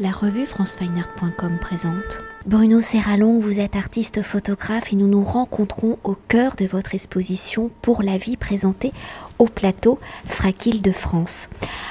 La 0.00 0.12
revue 0.12 0.46
francefineart.com 0.46 1.58
présente. 1.60 2.22
Bruno 2.46 2.80
Serralon, 2.80 3.40
vous 3.40 3.58
êtes 3.58 3.74
artiste 3.74 4.22
photographe 4.22 4.92
et 4.92 4.96
nous 4.96 5.08
nous 5.08 5.24
rencontrons 5.24 5.98
au 6.04 6.14
cœur 6.14 6.54
de 6.54 6.66
votre 6.66 6.94
exposition 6.94 7.68
pour 7.82 8.04
la 8.04 8.16
vie 8.16 8.36
présentée 8.36 8.92
au 9.40 9.46
plateau 9.46 9.98
Fraquille 10.24 10.82
de 10.82 10.92
France. 10.92 11.48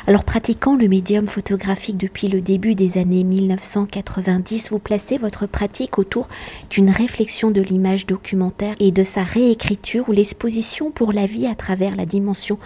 Alors 0.07 0.23
pratiquant 0.23 0.77
le 0.77 0.87
médium 0.87 1.27
photographique 1.27 1.97
depuis 1.97 2.29
le 2.29 2.39
début 2.39 2.75
des 2.75 2.97
années 2.97 3.25
1990, 3.25 4.71
vous 4.71 4.79
placez 4.79 5.17
votre 5.17 5.45
pratique 5.45 5.99
autour 5.99 6.29
d'une 6.69 6.89
réflexion 6.89 7.51
de 7.51 7.59
l'image 7.59 8.05
documentaire 8.05 8.75
et 8.79 8.91
de 8.91 9.03
sa 9.03 9.23
réécriture 9.23 10.07
ou 10.07 10.13
l'exposition 10.13 10.91
pour 10.91 11.11
la 11.11 11.25
vie 11.25 11.45
à 11.45 11.55
travers 11.55 11.97
la 11.97 12.05
dimension 12.05 12.57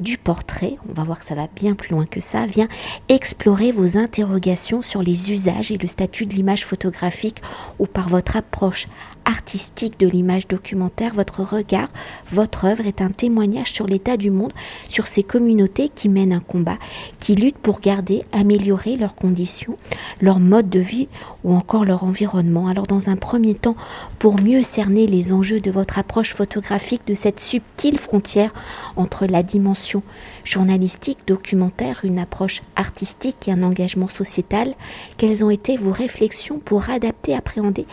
du 0.00 0.18
portrait, 0.18 0.76
on 0.88 0.94
va 0.94 1.04
voir 1.04 1.18
que 1.18 1.24
ça 1.24 1.34
va 1.34 1.48
bien 1.54 1.74
plus 1.74 1.90
loin 1.90 2.06
que 2.06 2.20
ça, 2.20 2.46
vient 2.46 2.68
explorer 3.08 3.72
vos 3.72 3.96
interrogations 3.96 4.82
sur 4.82 5.02
les 5.02 5.32
usages 5.32 5.70
et 5.70 5.78
le 5.78 5.86
statut 5.86 6.26
de 6.26 6.34
l'image 6.34 6.64
photographique 6.64 7.42
ou 7.78 7.86
par 7.86 8.08
votre 8.08 8.36
approche 8.36 8.88
artistique 9.24 9.98
de 9.98 10.06
l'image 10.06 10.48
documentaire, 10.48 11.14
votre 11.14 11.42
regard, 11.42 11.88
votre 12.30 12.64
œuvre 12.64 12.86
est 12.86 13.00
un 13.00 13.10
témoignage 13.10 13.72
sur 13.72 13.86
l'état 13.86 14.16
du 14.16 14.30
monde, 14.30 14.52
sur 14.88 15.06
ces 15.06 15.22
communautés 15.22 15.88
qui 15.88 16.08
mènent 16.08 16.32
un 16.32 16.40
combat, 16.40 16.78
qui 17.20 17.34
luttent 17.34 17.58
pour 17.58 17.80
garder, 17.80 18.24
améliorer 18.32 18.96
leurs 18.96 19.14
conditions, 19.14 19.76
leur 20.20 20.40
mode 20.40 20.70
de 20.70 20.80
vie 20.80 21.08
ou 21.44 21.54
encore 21.54 21.84
leur 21.84 22.04
environnement. 22.04 22.68
Alors 22.68 22.86
dans 22.86 23.08
un 23.08 23.16
premier 23.16 23.54
temps, 23.54 23.76
pour 24.18 24.40
mieux 24.40 24.62
cerner 24.62 25.06
les 25.06 25.32
enjeux 25.32 25.60
de 25.60 25.70
votre 25.70 25.98
approche 25.98 26.34
photographique 26.34 27.02
de 27.06 27.14
cette 27.14 27.40
subtile 27.40 27.98
frontière 27.98 28.52
entre 28.96 29.26
la 29.26 29.42
dimension 29.42 30.02
journalistique, 30.44 31.18
documentaire, 31.26 32.00
une 32.04 32.18
approche 32.18 32.62
artistique 32.76 33.48
et 33.48 33.52
un 33.52 33.62
engagement 33.62 34.08
sociétal, 34.08 34.74
quelles 35.16 35.44
ont 35.44 35.50
été 35.50 35.76
vos 35.76 35.92
réflexions 35.92 36.58
pour 36.58 36.90
adapter, 36.90 37.34
appréhender 37.34 37.86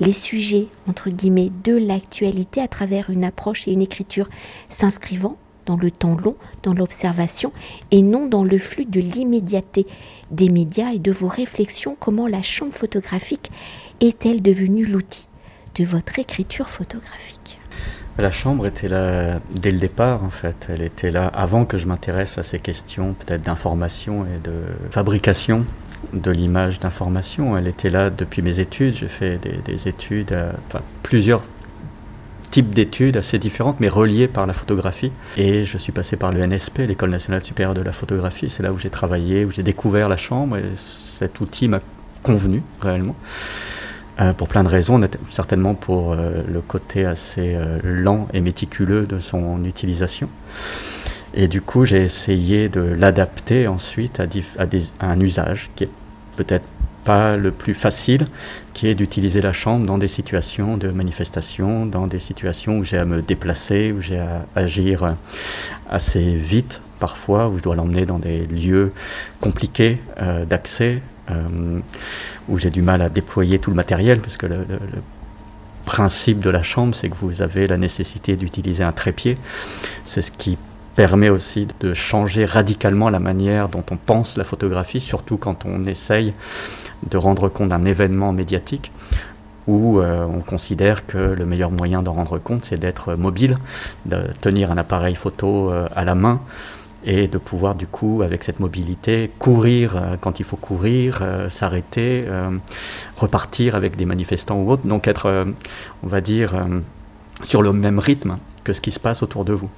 les 0.00 0.12
sujets 0.12 0.68
entre 0.88 1.10
guillemets, 1.10 1.50
de 1.64 1.76
l'actualité 1.76 2.60
à 2.60 2.68
travers 2.68 3.10
une 3.10 3.24
approche 3.24 3.66
et 3.68 3.72
une 3.72 3.82
écriture 3.82 4.28
s'inscrivant 4.68 5.36
dans 5.66 5.76
le 5.76 5.90
temps 5.90 6.16
long, 6.16 6.36
dans 6.62 6.74
l'observation 6.74 7.52
et 7.90 8.02
non 8.02 8.26
dans 8.26 8.44
le 8.44 8.58
flux 8.58 8.84
de 8.84 9.00
l'immédiateté 9.00 9.86
des 10.30 10.50
médias 10.50 10.92
et 10.92 10.98
de 10.98 11.12
vos 11.12 11.28
réflexions, 11.28 11.96
comment 11.98 12.26
la 12.26 12.42
chambre 12.42 12.72
photographique 12.72 13.50
est-elle 14.00 14.42
devenue 14.42 14.84
l'outil 14.84 15.26
de 15.76 15.84
votre 15.84 16.18
écriture 16.18 16.68
photographique? 16.68 17.58
La 18.16 18.30
chambre 18.30 18.66
était 18.66 18.86
là 18.86 19.40
dès 19.50 19.72
le 19.72 19.80
départ, 19.80 20.22
en 20.22 20.30
fait. 20.30 20.68
Elle 20.68 20.82
était 20.82 21.10
là 21.10 21.26
avant 21.26 21.64
que 21.64 21.78
je 21.78 21.86
m'intéresse 21.86 22.38
à 22.38 22.44
ces 22.44 22.60
questions, 22.60 23.14
peut-être 23.14 23.42
d'information 23.42 24.24
et 24.24 24.38
de 24.44 24.52
fabrication 24.90 25.66
de 26.12 26.30
l'image 26.30 26.80
d'information. 26.80 27.56
Elle 27.56 27.68
était 27.68 27.90
là 27.90 28.10
depuis 28.10 28.42
mes 28.42 28.60
études. 28.60 28.94
J'ai 28.94 29.08
fait 29.08 29.38
des, 29.66 29.88
études, 29.88 30.32
euh, 30.32 30.52
enfin, 30.68 30.80
plusieurs 31.02 31.42
types 32.50 32.70
d'études 32.70 33.16
assez 33.16 33.38
différentes, 33.38 33.80
mais 33.80 33.88
reliées 33.88 34.28
par 34.28 34.46
la 34.46 34.52
photographie. 34.52 35.10
Et 35.36 35.64
je 35.64 35.78
suis 35.78 35.92
passé 35.92 36.16
par 36.16 36.32
le 36.32 36.46
NSP, 36.46 36.80
l'École 36.80 37.10
nationale 37.10 37.44
supérieure 37.44 37.74
de 37.74 37.82
la 37.82 37.92
photographie. 37.92 38.48
C'est 38.50 38.62
là 38.62 38.72
où 38.72 38.78
j'ai 38.78 38.90
travaillé, 38.90 39.44
où 39.44 39.50
j'ai 39.50 39.62
découvert 39.62 40.08
la 40.08 40.16
chambre. 40.16 40.56
Et 40.56 40.64
cet 40.76 41.40
outil 41.40 41.68
m'a 41.68 41.80
convenu 42.22 42.62
réellement. 42.80 43.16
Euh, 44.20 44.32
pour 44.32 44.46
plein 44.46 44.62
de 44.62 44.68
raisons, 44.68 45.00
certainement 45.30 45.74
pour 45.74 46.12
euh, 46.12 46.42
le 46.46 46.60
côté 46.60 47.04
assez 47.04 47.58
lent 47.82 48.28
et 48.32 48.40
méticuleux 48.40 49.06
de 49.06 49.18
son 49.18 49.64
utilisation. 49.64 50.28
Et 51.36 51.48
du 51.48 51.60
coup, 51.60 51.84
j'ai 51.84 52.04
essayé 52.04 52.68
de 52.68 52.80
l'adapter 52.80 53.66
ensuite 53.66 54.20
à, 54.20 54.26
un 55.00 55.20
usage 55.20 55.70
qui 55.74 55.84
est 55.84 55.90
peut-être 56.36 56.64
pas 57.04 57.36
le 57.36 57.50
plus 57.50 57.74
facile, 57.74 58.26
qui 58.72 58.86
est 58.86 58.94
d'utiliser 58.94 59.42
la 59.42 59.52
chambre 59.52 59.84
dans 59.84 59.98
des 59.98 60.08
situations 60.08 60.76
de 60.76 60.88
manifestation, 60.88 61.86
dans 61.86 62.06
des 62.06 62.20
situations 62.20 62.78
où 62.78 62.84
j'ai 62.84 62.98
à 62.98 63.04
me 63.04 63.20
déplacer, 63.20 63.92
où 63.92 64.00
j'ai 64.00 64.18
à 64.18 64.46
agir 64.54 65.14
assez 65.90 66.34
vite 66.36 66.80
parfois, 67.00 67.48
où 67.48 67.58
je 67.58 67.62
dois 67.62 67.74
l'emmener 67.74 68.06
dans 68.06 68.20
des 68.20 68.46
lieux 68.46 68.92
compliqués 69.40 69.98
euh, 70.22 70.44
d'accès, 70.44 71.02
euh, 71.30 71.80
où 72.48 72.58
j'ai 72.58 72.70
du 72.70 72.80
mal 72.80 73.02
à 73.02 73.08
déployer 73.08 73.58
tout 73.58 73.70
le 73.70 73.76
matériel, 73.76 74.20
parce 74.20 74.36
que 74.36 74.46
le, 74.46 74.58
le 74.58 75.02
principe 75.84 76.38
de 76.38 76.48
la 76.48 76.62
chambre, 76.62 76.94
c'est 76.94 77.08
que 77.08 77.16
vous 77.20 77.42
avez 77.42 77.66
la 77.66 77.76
nécessité 77.76 78.36
d'utiliser 78.36 78.84
un 78.84 78.92
trépied. 78.92 79.34
C'est 80.06 80.22
ce 80.22 80.30
qui 80.30 80.56
permet 80.94 81.28
aussi 81.28 81.68
de 81.80 81.94
changer 81.94 82.44
radicalement 82.44 83.10
la 83.10 83.20
manière 83.20 83.68
dont 83.68 83.84
on 83.90 83.96
pense 83.96 84.36
la 84.36 84.44
photographie, 84.44 85.00
surtout 85.00 85.36
quand 85.36 85.64
on 85.64 85.84
essaye 85.84 86.32
de 87.10 87.16
rendre 87.16 87.48
compte 87.48 87.70
d'un 87.70 87.84
événement 87.84 88.32
médiatique 88.32 88.90
où 89.66 89.98
euh, 89.98 90.26
on 90.26 90.40
considère 90.40 91.06
que 91.06 91.18
le 91.18 91.46
meilleur 91.46 91.70
moyen 91.70 92.02
d'en 92.02 92.12
rendre 92.12 92.38
compte, 92.38 92.66
c'est 92.66 92.78
d'être 92.78 93.14
mobile, 93.14 93.56
de 94.06 94.22
tenir 94.40 94.70
un 94.70 94.78
appareil 94.78 95.14
photo 95.14 95.70
euh, 95.70 95.88
à 95.94 96.04
la 96.04 96.14
main 96.14 96.40
et 97.06 97.28
de 97.28 97.38
pouvoir 97.38 97.74
du 97.74 97.86
coup, 97.86 98.22
avec 98.22 98.44
cette 98.44 98.60
mobilité, 98.60 99.30
courir 99.38 99.96
euh, 99.96 100.16
quand 100.20 100.40
il 100.40 100.44
faut 100.44 100.56
courir, 100.56 101.22
s'arrêter, 101.48 102.24
repartir 103.16 103.74
avec 103.74 103.96
des 103.96 104.04
manifestants 104.04 104.56
ou 104.56 104.70
autres, 104.70 104.86
donc 104.86 105.08
être, 105.08 105.46
on 106.02 106.06
va 106.06 106.20
dire, 106.20 106.52
sur 107.42 107.62
le 107.62 107.72
même 107.72 107.98
rythme 107.98 108.38
que 108.64 108.72
ce 108.72 108.80
qui 108.80 108.90
se 108.90 109.00
passe 109.00 109.22
autour 109.22 109.44
de 109.44 109.52
vous. 109.52 109.70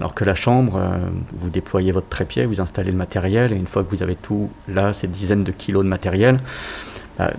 Alors 0.00 0.14
que 0.14 0.24
la 0.24 0.34
chambre, 0.34 0.76
euh, 0.76 0.98
vous 1.34 1.50
déployez 1.50 1.92
votre 1.92 2.08
trépied, 2.08 2.46
vous 2.46 2.62
installez 2.62 2.90
le 2.90 2.96
matériel, 2.96 3.52
et 3.52 3.56
une 3.56 3.66
fois 3.66 3.84
que 3.84 3.90
vous 3.90 4.02
avez 4.02 4.16
tout 4.16 4.48
là, 4.66 4.94
ces 4.94 5.06
dizaines 5.06 5.44
de 5.44 5.52
kilos 5.52 5.84
de 5.84 5.88
matériel, 5.88 6.40
bah, 7.18 7.32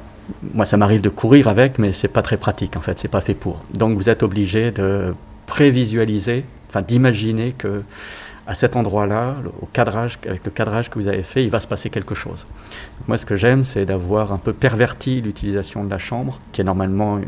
moi 0.54 0.66
ça 0.66 0.78
m'arrive 0.78 1.02
de 1.02 1.10
courir 1.10 1.48
avec, 1.48 1.80
mais 1.80 1.92
c'est 1.92 2.08
pas 2.08 2.22
très 2.22 2.38
pratique 2.38 2.78
en 2.78 2.82
fait, 2.82 3.00
c'est 3.00 3.08
pas 3.08 3.20
fait 3.20 3.34
pour. 3.34 3.64
Donc 3.74 3.98
vous 3.98 4.10
êtes 4.10 4.22
obligé 4.22 4.70
de 4.70 5.16
prévisualiser, 5.48 6.46
enfin 6.70 6.84
d'imaginer 6.84 7.54
que 7.58 7.82
à 8.46 8.54
cet 8.54 8.76
endroit-là, 8.76 9.38
au 9.62 9.66
cadrage, 9.66 10.20
avec 10.28 10.46
le 10.46 10.52
cadrage 10.52 10.90
que 10.90 11.00
vous 11.00 11.08
avez 11.08 11.24
fait, 11.24 11.44
il 11.44 11.50
va 11.50 11.60
se 11.60 11.68
passer 11.68 11.90
quelque 11.90 12.16
chose. 12.16 12.46
moi, 13.08 13.18
ce 13.18 13.26
que 13.26 13.36
j'aime, 13.36 13.66
c'est 13.66 13.86
d'avoir 13.86 14.34
un 14.34 14.38
peu 14.38 14.52
perverti 14.52 15.22
l'utilisation 15.22 15.84
de 15.84 15.90
la 15.90 16.00
chambre, 16.00 16.40
qui 16.52 16.62
est 16.62 16.64
normalement 16.64 17.20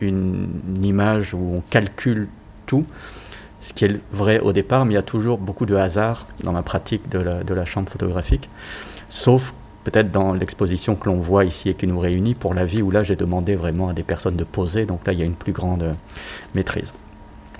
une 0.00 0.48
image 0.82 1.34
où 1.34 1.56
on 1.56 1.60
calcule 1.70 2.28
tout, 2.66 2.86
ce 3.60 3.72
qui 3.72 3.84
est 3.84 4.00
vrai 4.12 4.40
au 4.40 4.52
départ, 4.52 4.84
mais 4.84 4.94
il 4.94 4.96
y 4.96 4.98
a 4.98 5.02
toujours 5.02 5.38
beaucoup 5.38 5.66
de 5.66 5.74
hasard 5.74 6.26
dans 6.42 6.52
ma 6.52 6.62
pratique 6.62 7.08
de 7.08 7.18
la, 7.18 7.64
chambre 7.64 7.90
photographique, 7.90 8.48
sauf 9.08 9.52
peut-être 9.84 10.10
dans 10.10 10.32
l'exposition 10.32 10.96
que 10.96 11.08
l'on 11.08 11.18
voit 11.18 11.44
ici 11.44 11.68
et 11.68 11.74
qui 11.74 11.86
nous 11.86 11.98
réunit 11.98 12.34
pour 12.34 12.54
la 12.54 12.64
vie, 12.64 12.82
où 12.82 12.90
là 12.90 13.02
j'ai 13.02 13.16
demandé 13.16 13.56
vraiment 13.56 13.88
à 13.88 13.92
des 13.92 14.02
personnes 14.02 14.36
de 14.36 14.44
poser, 14.44 14.86
donc 14.86 15.06
là 15.06 15.12
il 15.12 15.18
y 15.18 15.22
a 15.22 15.26
une 15.26 15.34
plus 15.34 15.52
grande 15.52 15.82
euh, 15.82 15.92
maîtrise. 16.54 16.92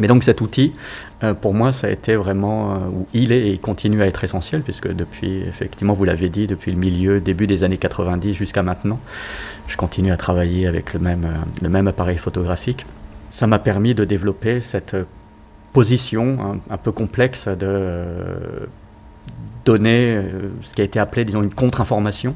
Mais 0.00 0.06
donc 0.06 0.24
cet 0.24 0.40
outil, 0.40 0.74
euh, 1.22 1.34
pour 1.34 1.52
moi, 1.52 1.74
ça 1.74 1.86
a 1.86 1.90
été 1.90 2.16
vraiment, 2.16 2.72
euh, 2.72 2.78
il 3.12 3.32
est 3.32 3.48
et 3.48 3.52
il 3.52 3.60
continue 3.60 4.02
à 4.02 4.06
être 4.06 4.24
essentiel, 4.24 4.62
puisque 4.62 4.90
depuis, 4.90 5.42
effectivement, 5.42 5.92
vous 5.92 6.04
l'avez 6.04 6.30
dit, 6.30 6.46
depuis 6.46 6.72
le 6.72 6.78
milieu, 6.78 7.20
début 7.20 7.46
des 7.46 7.64
années 7.64 7.76
90 7.76 8.32
jusqu'à 8.32 8.62
maintenant, 8.62 8.98
je 9.68 9.76
continue 9.76 10.10
à 10.10 10.16
travailler 10.16 10.66
avec 10.66 10.94
le 10.94 11.00
même, 11.00 11.28
le 11.60 11.68
même 11.68 11.86
appareil 11.86 12.16
photographique. 12.16 12.86
Ça 13.28 13.46
m'a 13.46 13.58
permis 13.58 13.94
de 13.94 14.06
développer 14.06 14.62
cette 14.62 14.96
position 15.72 16.60
un, 16.68 16.76
peu 16.76 16.92
complexe 16.92 17.48
de 17.48 18.68
donner 19.64 20.14
euh, 20.16 20.50
ce 20.62 20.72
qui 20.72 20.80
a 20.80 20.84
été 20.84 20.98
appelé, 20.98 21.24
disons, 21.24 21.42
une 21.42 21.52
contre-information, 21.52 22.34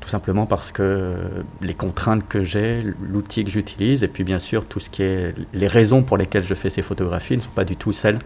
tout 0.00 0.08
simplement 0.08 0.46
parce 0.46 0.72
que 0.72 1.14
les 1.60 1.74
contraintes 1.74 2.26
que 2.28 2.44
j'ai, 2.44 2.84
l'outil 3.00 3.44
que 3.44 3.50
j'utilise, 3.50 4.02
et 4.02 4.08
puis 4.08 4.24
bien 4.24 4.38
sûr 4.38 4.64
tout 4.64 4.80
ce 4.80 4.90
qui 4.90 5.02
est 5.02 5.34
les 5.52 5.68
raisons 5.68 6.02
pour 6.02 6.16
lesquelles 6.16 6.44
je 6.44 6.54
fais 6.54 6.70
ces 6.70 6.82
photographies 6.82 7.36
ne 7.36 7.42
sont 7.42 7.50
pas 7.50 7.64
du 7.64 7.76
tout 7.76 7.92
celles 7.92 8.18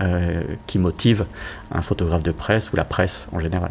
euh, 0.00 0.42
qui 0.66 0.78
motivent 0.78 1.24
un 1.72 1.82
photographe 1.82 2.22
de 2.22 2.32
presse 2.32 2.72
ou 2.72 2.76
la 2.76 2.84
presse 2.84 3.26
en 3.32 3.40
général. 3.40 3.70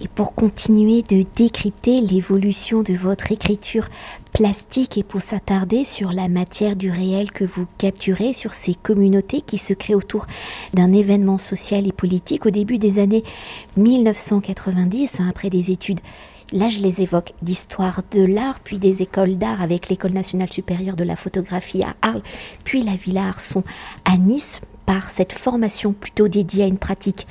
Et 0.00 0.08
pour 0.08 0.34
continuer 0.34 1.02
de 1.02 1.24
décrypter 1.34 2.00
l'évolution 2.00 2.82
de 2.82 2.94
votre 2.94 3.32
écriture 3.32 3.88
plastique 4.32 4.96
et 4.96 5.02
pour 5.02 5.20
s'attarder 5.20 5.84
sur 5.84 6.12
la 6.12 6.28
matière 6.28 6.76
du 6.76 6.90
réel 6.90 7.32
que 7.32 7.44
vous 7.44 7.66
capturez, 7.78 8.32
sur 8.32 8.54
ces 8.54 8.74
communautés 8.74 9.40
qui 9.40 9.58
se 9.58 9.74
créent 9.74 9.96
autour 9.96 10.26
d'un 10.72 10.92
événement 10.92 11.38
social 11.38 11.86
et 11.86 11.92
politique 11.92 12.46
au 12.46 12.50
début 12.50 12.78
des 12.78 13.00
années 13.00 13.24
1990, 13.76 15.18
hein, 15.20 15.26
après 15.28 15.50
des 15.50 15.72
études 15.72 16.00
Là, 16.50 16.70
je 16.70 16.80
les 16.80 17.02
évoque 17.02 17.34
d'histoire 17.42 18.00
de 18.10 18.22
l'art, 18.22 18.58
puis 18.60 18.78
des 18.78 19.02
écoles 19.02 19.36
d'art 19.36 19.60
avec 19.60 19.90
l'École 19.90 20.12
nationale 20.12 20.50
supérieure 20.50 20.96
de 20.96 21.04
la 21.04 21.14
photographie 21.14 21.82
à 21.82 21.94
Arles, 22.00 22.22
puis 22.64 22.82
la 22.82 22.96
Villa 22.96 23.28
Arson 23.28 23.62
à 24.06 24.16
Nice, 24.16 24.62
par 24.86 25.10
cette 25.10 25.34
formation 25.34 25.92
plutôt 25.92 26.28
dédiée 26.28 26.64
à 26.64 26.66
une 26.66 26.78
pratique 26.78 27.26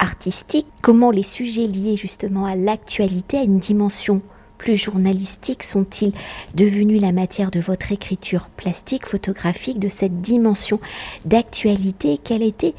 artistique, 0.00 0.66
comment 0.80 1.10
les 1.10 1.22
sujets 1.22 1.66
liés 1.66 1.96
justement 1.96 2.46
à 2.46 2.56
l'actualité, 2.56 3.38
à 3.38 3.42
une 3.42 3.58
dimension 3.58 4.22
plus 4.58 4.76
journalistique, 4.76 5.62
sont-ils 5.62 6.12
devenus 6.54 7.00
la 7.00 7.12
matière 7.12 7.50
de 7.50 7.60
votre 7.60 7.92
écriture 7.92 8.48
plastique, 8.56 9.06
photographique, 9.06 9.78
de 9.78 9.88
cette 9.88 10.20
dimension 10.20 10.80
d'actualité? 11.24 12.18
Quelle 12.22 12.42
était 12.42 12.74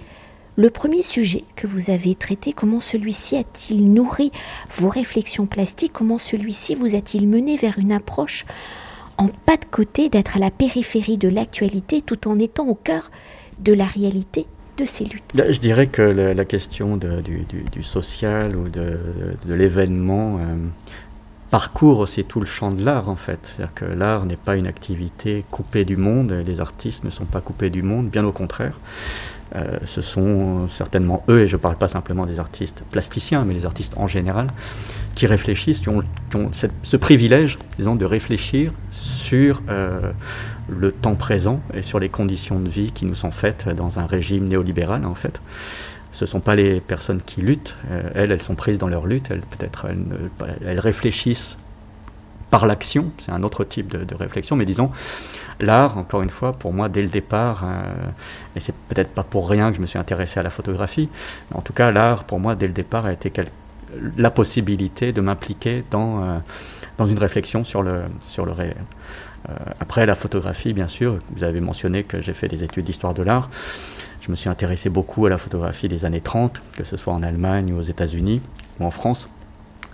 Le 0.55 0.69
premier 0.69 1.03
sujet 1.03 1.43
que 1.55 1.67
vous 1.67 1.89
avez 1.89 2.15
traité, 2.15 2.53
comment 2.53 2.81
celui-ci 2.81 3.37
a-t-il 3.37 3.93
nourri 3.93 4.31
vos 4.75 4.89
réflexions 4.89 5.45
plastiques? 5.45 5.93
Comment 5.93 6.17
celui-ci 6.17 6.75
vous 6.75 6.95
a-t-il 6.95 7.27
mené 7.27 7.55
vers 7.55 7.79
une 7.79 7.93
approche 7.93 8.45
en 9.17 9.27
pas 9.27 9.57
de 9.57 9.65
côté, 9.65 10.09
d'être 10.09 10.37
à 10.37 10.39
la 10.39 10.49
périphérie 10.49 11.17
de 11.17 11.27
l'actualité 11.27 12.01
tout 12.01 12.27
en 12.27 12.39
étant 12.39 12.67
au 12.67 12.73
cœur 12.73 13.11
de 13.59 13.71
la 13.71 13.85
réalité 13.85 14.47
ces 14.85 15.05
luttes. 15.05 15.23
Je 15.35 15.59
dirais 15.59 15.87
que 15.87 16.01
la, 16.01 16.45
question 16.45 16.97
du, 16.97 17.83
social 17.83 18.55
ou 18.55 18.69
de, 18.69 18.97
l'événement 19.47 20.37
euh, 20.37 20.55
parcourt 21.51 21.99
aussi 21.99 22.23
tout 22.23 22.39
le 22.39 22.45
champ 22.45 22.71
de 22.71 22.83
l'art 22.83 23.09
en 23.09 23.17
fait. 23.17 23.39
C'est-à-dire 23.43 23.73
que 23.75 23.85
l'art 23.85 24.25
n'est 24.25 24.37
pas 24.37 24.55
une 24.55 24.67
activité 24.67 25.45
coupée 25.51 25.85
du 25.85 25.97
monde, 25.97 26.31
les 26.31 26.61
artistes 26.61 27.03
ne 27.03 27.09
sont 27.09 27.25
pas 27.25 27.41
coupés 27.41 27.69
du 27.69 27.83
monde, 27.83 28.09
bien 28.09 28.25
au 28.25 28.31
contraire. 28.31 28.77
Euh, 29.55 29.79
ce 29.85 30.01
sont 30.01 30.69
certainement 30.69 31.25
eux, 31.27 31.41
et 31.41 31.47
je 31.49 31.57
ne 31.57 31.61
parle 31.61 31.75
pas 31.75 31.89
simplement 31.89 32.25
des 32.25 32.39
artistes 32.39 32.83
plasticiens, 32.89 33.43
mais 33.43 33.53
les 33.53 33.65
artistes 33.65 33.93
en 33.97 34.07
général, 34.07 34.47
qui 35.13 35.27
réfléchissent, 35.27 35.81
qui 35.81 35.89
ont, 35.89 36.01
ce 36.83 36.97
privilège, 36.97 37.59
disons, 37.77 37.95
de 37.95 38.05
réfléchir 38.05 38.71
sur 38.91 39.61
euh, 39.69 40.13
le 40.69 40.93
temps 40.93 41.15
présent 41.15 41.59
et 41.73 41.81
sur 41.81 41.99
les 41.99 42.07
conditions 42.07 42.61
de 42.61 42.69
vie 42.69 42.93
qui 42.93 43.05
nous 43.05 43.15
sont 43.15 43.31
faites 43.31 43.67
dans 43.67 43.99
un 43.99 44.05
régime 44.05 44.47
néolibéral, 44.47 45.05
en 45.05 45.15
fait. 45.15 45.41
Ce 46.11 46.25
ne 46.25 46.29
sont 46.29 46.39
pas 46.39 46.55
les 46.55 46.81
personnes 46.81 47.21
qui 47.21 47.41
luttent, 47.41 47.75
euh, 47.89 48.09
elles, 48.15 48.31
elles 48.31 48.41
sont 48.41 48.55
prises 48.55 48.77
dans 48.77 48.87
leur 48.87 49.05
lutte, 49.05 49.31
elles, 49.31 49.41
peut-être, 49.41 49.87
elles, 50.65 50.79
réfléchissent 50.79 51.57
par 52.49 52.65
l'action, 52.65 53.11
c'est 53.19 53.31
un 53.31 53.43
autre 53.43 53.63
type 53.63 53.89
de, 53.89 54.03
de 54.03 54.15
réflexion, 54.15 54.57
mais 54.57 54.65
disons, 54.65 54.91
l'art, 55.61 55.97
encore 55.97 56.21
une 56.21 56.29
fois, 56.29 56.53
pour 56.53 56.73
moi, 56.73 56.89
dès 56.89 57.01
le 57.01 57.07
départ, 57.07 57.63
euh, 57.63 57.81
et 58.55 58.59
c'est 58.59 58.75
peut-être 58.89 59.11
pas 59.11 59.23
pour 59.23 59.49
rien 59.49 59.69
que 59.71 59.77
je 59.77 59.81
me 59.81 59.87
suis 59.87 59.99
intéressé 59.99 60.39
à 60.39 60.43
la 60.43 60.49
photographie, 60.49 61.09
mais 61.49 61.57
en 61.57 61.61
tout 61.61 61.73
cas, 61.73 61.91
l'art, 61.91 62.25
pour 62.25 62.39
moi, 62.39 62.55
dès 62.55 62.67
le 62.67 62.73
départ, 62.73 63.05
a 63.05 63.13
été 63.13 63.31
la 64.17 64.31
possibilité 64.31 65.11
de 65.11 65.21
m'impliquer 65.21 65.83
dans, 65.91 66.23
euh, 66.23 66.37
dans 66.97 67.07
une 67.07 67.19
réflexion 67.19 67.63
sur 67.63 67.83
le, 67.83 68.01
sur 68.21 68.45
le 68.45 68.51
réel. 68.51 68.75
Euh, 69.49 69.53
après, 69.79 70.05
la 70.05 70.15
photographie, 70.15 70.73
bien 70.73 70.87
sûr, 70.87 71.19
vous 71.35 71.43
avez 71.43 71.61
mentionné 71.61 72.03
que 72.03 72.21
j'ai 72.21 72.33
fait 72.33 72.47
des 72.47 72.63
études 72.63 72.85
d'histoire 72.85 73.13
de 73.13 73.23
l'art. 73.23 73.49
Je 74.21 74.29
me 74.29 74.35
suis 74.35 74.49
intéressé 74.49 74.89
beaucoup 74.89 75.25
à 75.25 75.29
la 75.29 75.37
photographie 75.37 75.87
des 75.87 76.05
années 76.05 76.21
30, 76.21 76.61
que 76.77 76.83
ce 76.83 76.95
soit 76.95 77.13
en 77.13 77.23
Allemagne 77.23 77.73
ou 77.73 77.79
aux 77.79 77.83
États-Unis 77.83 78.41
ou 78.79 78.85
en 78.85 78.91
France. 78.91 79.27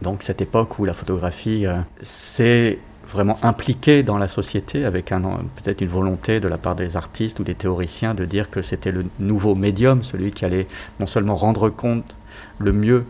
Donc 0.02 0.22
cette 0.22 0.42
époque 0.42 0.80
où 0.80 0.86
la 0.86 0.94
photographie 0.94 1.66
c'est 2.02 2.78
vraiment 3.10 3.38
impliqué 3.42 4.04
dans 4.04 4.18
la 4.18 4.28
société 4.28 4.86
avec 4.86 5.06
peut-être 5.06 5.82
une 5.82 5.88
volonté 5.88 6.40
de 6.40 6.48
la 6.48 6.58
part 6.58 6.76
des 6.76 6.98
artistes 6.98 7.40
ou 7.40 7.44
des 7.44 7.56
théoriciens 7.56 8.14
de 8.14 8.26
dire 8.26 8.50
que 8.50 8.62
c'était 8.62 8.92
le 8.92 9.06
nouveau 9.20 9.56
médium, 9.56 10.04
celui 10.04 10.32
qui 10.32 10.46
allait 10.46 10.68
non 11.00 11.08
seulement 11.08 11.36
rendre 11.36 11.70
compte 11.70 12.16
le 12.60 12.74
mieux 12.74 13.06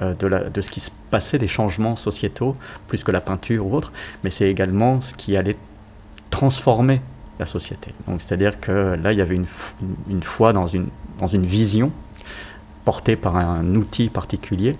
euh, 0.00 0.14
de 0.14 0.60
ce 0.60 0.70
qui 0.70 0.80
se 0.80 0.90
passait, 1.10 1.38
des 1.38 1.48
changements 1.48 1.96
sociétaux, 1.96 2.56
plus 2.88 3.04
que 3.04 3.10
la 3.12 3.20
peinture 3.20 3.66
ou 3.66 3.74
autre, 3.74 3.92
mais 4.24 4.30
c'est 4.30 4.48
également 4.48 5.00
ce 5.02 5.14
qui 5.14 5.36
allait 5.36 5.56
transformer 6.30 7.02
la 7.38 7.46
société. 7.46 7.92
C'est-à-dire 8.18 8.60
que 8.60 8.96
là, 9.02 9.12
il 9.12 9.18
y 9.18 9.22
avait 9.22 9.36
une, 9.36 10.22
foi 10.22 10.52
dans 10.52 10.66
une, 10.66 10.88
dans 11.18 11.28
une 11.28 11.46
vision 11.46 11.90
portée 12.84 13.16
par 13.16 13.36
un 13.36 13.74
outil 13.74 14.08
particulier, 14.08 14.74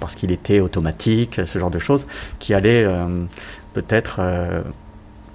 parce 0.00 0.14
qu'il 0.14 0.32
était 0.32 0.60
automatique, 0.60 1.40
ce 1.44 1.58
genre 1.58 1.70
de 1.70 1.78
choses, 1.78 2.06
qui 2.38 2.54
allait 2.54 2.84
euh, 2.84 3.24
peut-être 3.74 4.16
euh, 4.20 4.62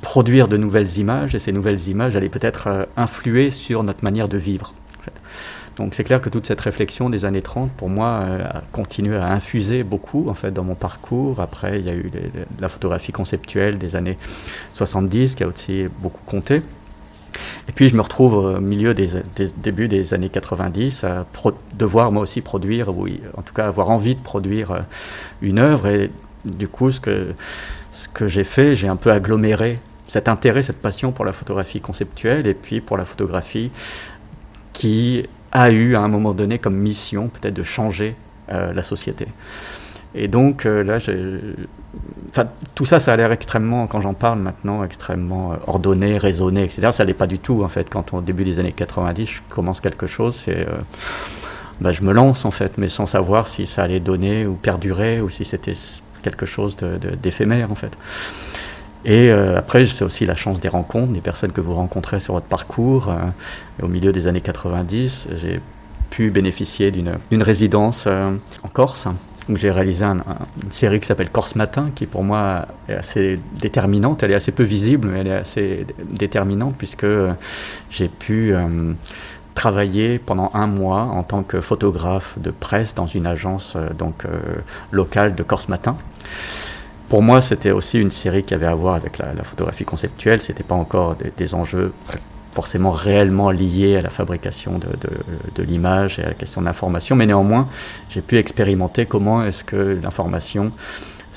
produire 0.01 0.47
de 0.47 0.57
nouvelles 0.57 0.97
images, 0.97 1.35
et 1.35 1.39
ces 1.39 1.51
nouvelles 1.51 1.87
images 1.87 2.15
allaient 2.15 2.29
peut-être 2.29 2.67
euh, 2.67 2.83
influer 2.95 3.51
sur 3.51 3.83
notre 3.83 4.03
manière 4.03 4.27
de 4.27 4.37
vivre. 4.37 4.73
Donc 5.77 5.93
c'est 5.93 6.03
clair 6.03 6.21
que 6.21 6.29
toute 6.29 6.47
cette 6.47 6.61
réflexion 6.61 7.09
des 7.09 7.23
années 7.23 7.41
30, 7.41 7.71
pour 7.71 7.89
moi, 7.89 8.21
euh, 8.23 8.43
a 8.45 8.61
continué 8.71 9.15
à 9.15 9.31
infuser 9.31 9.83
beaucoup 9.83 10.27
en 10.27 10.33
fait 10.33 10.51
dans 10.51 10.63
mon 10.63 10.75
parcours. 10.75 11.39
Après, 11.39 11.79
il 11.79 11.85
y 11.85 11.89
a 11.89 11.93
eu 11.93 12.11
la 12.59 12.67
photographie 12.67 13.11
conceptuelle 13.11 13.77
des 13.77 13.95
années 13.95 14.17
70 14.73 15.35
qui 15.35 15.43
a 15.43 15.47
aussi 15.47 15.85
beaucoup 15.99 16.23
compté. 16.25 16.61
Et 17.69 17.71
puis 17.73 17.89
je 17.89 17.95
me 17.95 18.01
retrouve 18.01 18.33
au 18.33 18.59
milieu 18.59 18.93
des, 18.93 19.09
débuts 19.57 19.87
des 19.87 20.13
années 20.13 20.29
90 20.29 21.03
à 21.03 21.25
devoir 21.77 22.11
moi 22.11 22.23
aussi 22.23 22.41
produire, 22.41 22.97
oui, 22.97 23.21
en 23.35 23.41
tout 23.43 23.53
cas 23.53 23.67
avoir 23.67 23.89
envie 23.89 24.15
de 24.15 24.21
produire 24.21 24.81
une 25.41 25.59
œuvre. 25.59 25.87
Et 25.87 26.09
du 26.45 26.67
coup, 26.67 26.89
ce 26.89 26.99
que 26.99 27.33
ce 27.91 28.07
que 28.07 28.27
j'ai 28.27 28.43
fait, 28.43 28.75
j'ai 28.75 28.87
un 28.87 28.95
peu 28.95 29.11
aggloméré 29.11 29.79
cet 30.07 30.29
intérêt, 30.29 30.63
cette 30.63 30.81
passion 30.81 31.11
pour 31.11 31.25
la 31.25 31.33
photographie 31.33 31.81
conceptuelle 31.81 32.47
et 32.47 32.53
puis 32.53 32.79
pour 32.79 32.95
la 32.95 33.05
photographie 33.05 33.71
qui 34.71 35.25
a 35.51 35.71
eu 35.71 35.95
à 35.95 36.01
un 36.01 36.07
moment 36.07 36.33
donné 36.33 36.59
comme 36.59 36.75
mission 36.75 37.29
peut-être 37.29 37.53
de 37.53 37.63
changer 37.63 38.15
euh, 38.51 38.73
la 38.73 38.83
société. 38.83 39.27
Et 40.15 40.27
donc 40.27 40.65
euh, 40.65 40.83
là, 40.83 40.99
tout 42.75 42.85
ça, 42.85 42.99
ça 42.99 43.13
a 43.13 43.15
l'air 43.15 43.31
extrêmement, 43.31 43.87
quand 43.87 44.01
j'en 44.01 44.13
parle 44.13 44.39
maintenant, 44.39 44.83
extrêmement 44.83 45.51
euh, 45.51 45.55
ordonné, 45.67 46.17
raisonné, 46.17 46.63
etc. 46.63 46.89
Ça 46.91 47.03
l'est 47.03 47.13
pas 47.13 47.27
du 47.27 47.39
tout 47.39 47.63
en 47.63 47.67
fait. 47.67 47.89
Quand 47.89 48.13
au 48.13 48.21
début 48.21 48.43
des 48.43 48.59
années 48.59 48.71
90, 48.71 49.25
je 49.25 49.41
commence 49.49 49.81
quelque 49.81 50.07
chose, 50.07 50.35
c'est 50.35 50.65
bah, 51.81 51.91
je 51.91 52.01
me 52.01 52.13
lance 52.13 52.45
en 52.45 52.51
fait, 52.51 52.77
mais 52.77 52.89
sans 52.89 53.05
savoir 53.05 53.47
si 53.47 53.67
ça 53.67 53.83
allait 53.83 53.99
donner 53.99 54.47
ou 54.47 54.53
perdurer 54.53 55.21
ou 55.21 55.29
si 55.29 55.45
c'était 55.45 55.73
quelque 56.23 56.45
chose 56.45 56.77
d'éphémère 57.21 57.71
en 57.71 57.75
fait. 57.75 57.95
Et 59.07 59.31
euh, 59.31 59.57
après, 59.57 59.87
c'est 59.87 60.03
aussi 60.03 60.25
la 60.25 60.35
chance 60.35 60.59
des 60.59 60.67
rencontres, 60.67 61.13
des 61.13 61.21
personnes 61.21 61.53
que 61.53 61.61
vous 61.61 61.73
rencontrez 61.73 62.19
sur 62.19 62.33
votre 62.33 62.45
parcours. 62.45 63.09
Euh, 63.09 63.15
au 63.81 63.87
milieu 63.87 64.11
des 64.11 64.27
années 64.27 64.41
90, 64.41 65.29
j'ai 65.41 65.61
pu 66.09 66.29
bénéficier 66.29 66.91
d'une 66.91 67.41
résidence 67.41 68.03
euh, 68.05 68.31
en 68.63 68.67
Corse. 68.67 69.07
j'ai 69.55 69.71
réalisé 69.71 70.03
une 70.03 70.21
série 70.71 70.99
qui 70.99 71.05
s'appelle 71.05 71.29
Corse 71.29 71.55
Matin, 71.55 71.89
qui 71.95 72.05
pour 72.05 72.25
moi 72.25 72.65
est 72.89 72.95
assez 72.95 73.39
déterminante. 73.61 74.23
Elle 74.23 74.31
est 74.31 74.35
assez 74.35 74.51
peu 74.51 74.63
visible, 74.63 75.07
mais 75.07 75.19
elle 75.19 75.27
est 75.27 75.35
assez 75.35 75.87
déterminante 76.09 76.75
puisque 76.77 77.07
j'ai 77.89 78.09
pu 78.09 78.53
travaillé 79.55 80.19
pendant 80.19 80.51
un 80.53 80.67
mois 80.67 81.03
en 81.03 81.23
tant 81.23 81.43
que 81.43 81.61
photographe 81.61 82.35
de 82.37 82.51
presse 82.51 82.93
dans 82.93 83.07
une 83.07 83.25
agence 83.25 83.77
donc, 83.97 84.25
locale 84.91 85.33
de 85.33 85.43
Corse 85.43 85.69
Matin. 85.69 85.95
Pour 87.09 87.21
moi, 87.21 87.41
c'était 87.41 87.71
aussi 87.71 87.99
une 87.99 88.11
série 88.11 88.43
qui 88.43 88.53
avait 88.53 88.65
à 88.65 88.75
voir 88.75 88.95
avec 88.95 89.17
la, 89.17 89.43
photographie 89.43 89.85
conceptuelle. 89.85 90.41
Ce 90.41 90.51
n'était 90.51 90.63
pas 90.63 90.75
encore 90.75 91.15
des, 91.37 91.55
enjeux 91.55 91.93
forcément 92.51 92.91
réellement 92.91 93.51
liés 93.51 93.97
à 93.97 94.01
la 94.01 94.09
fabrication 94.09 94.79
de, 94.79 95.63
l'image 95.63 96.19
et 96.19 96.23
à 96.23 96.27
la 96.27 96.33
question 96.33 96.61
de 96.61 96.65
l'information, 96.65 97.15
mais 97.15 97.25
néanmoins, 97.25 97.69
j'ai 98.09 98.21
pu 98.21 98.37
expérimenter 98.37 99.05
comment 99.05 99.43
est-ce 99.45 99.63
que 99.63 99.99
l'information 100.01 100.71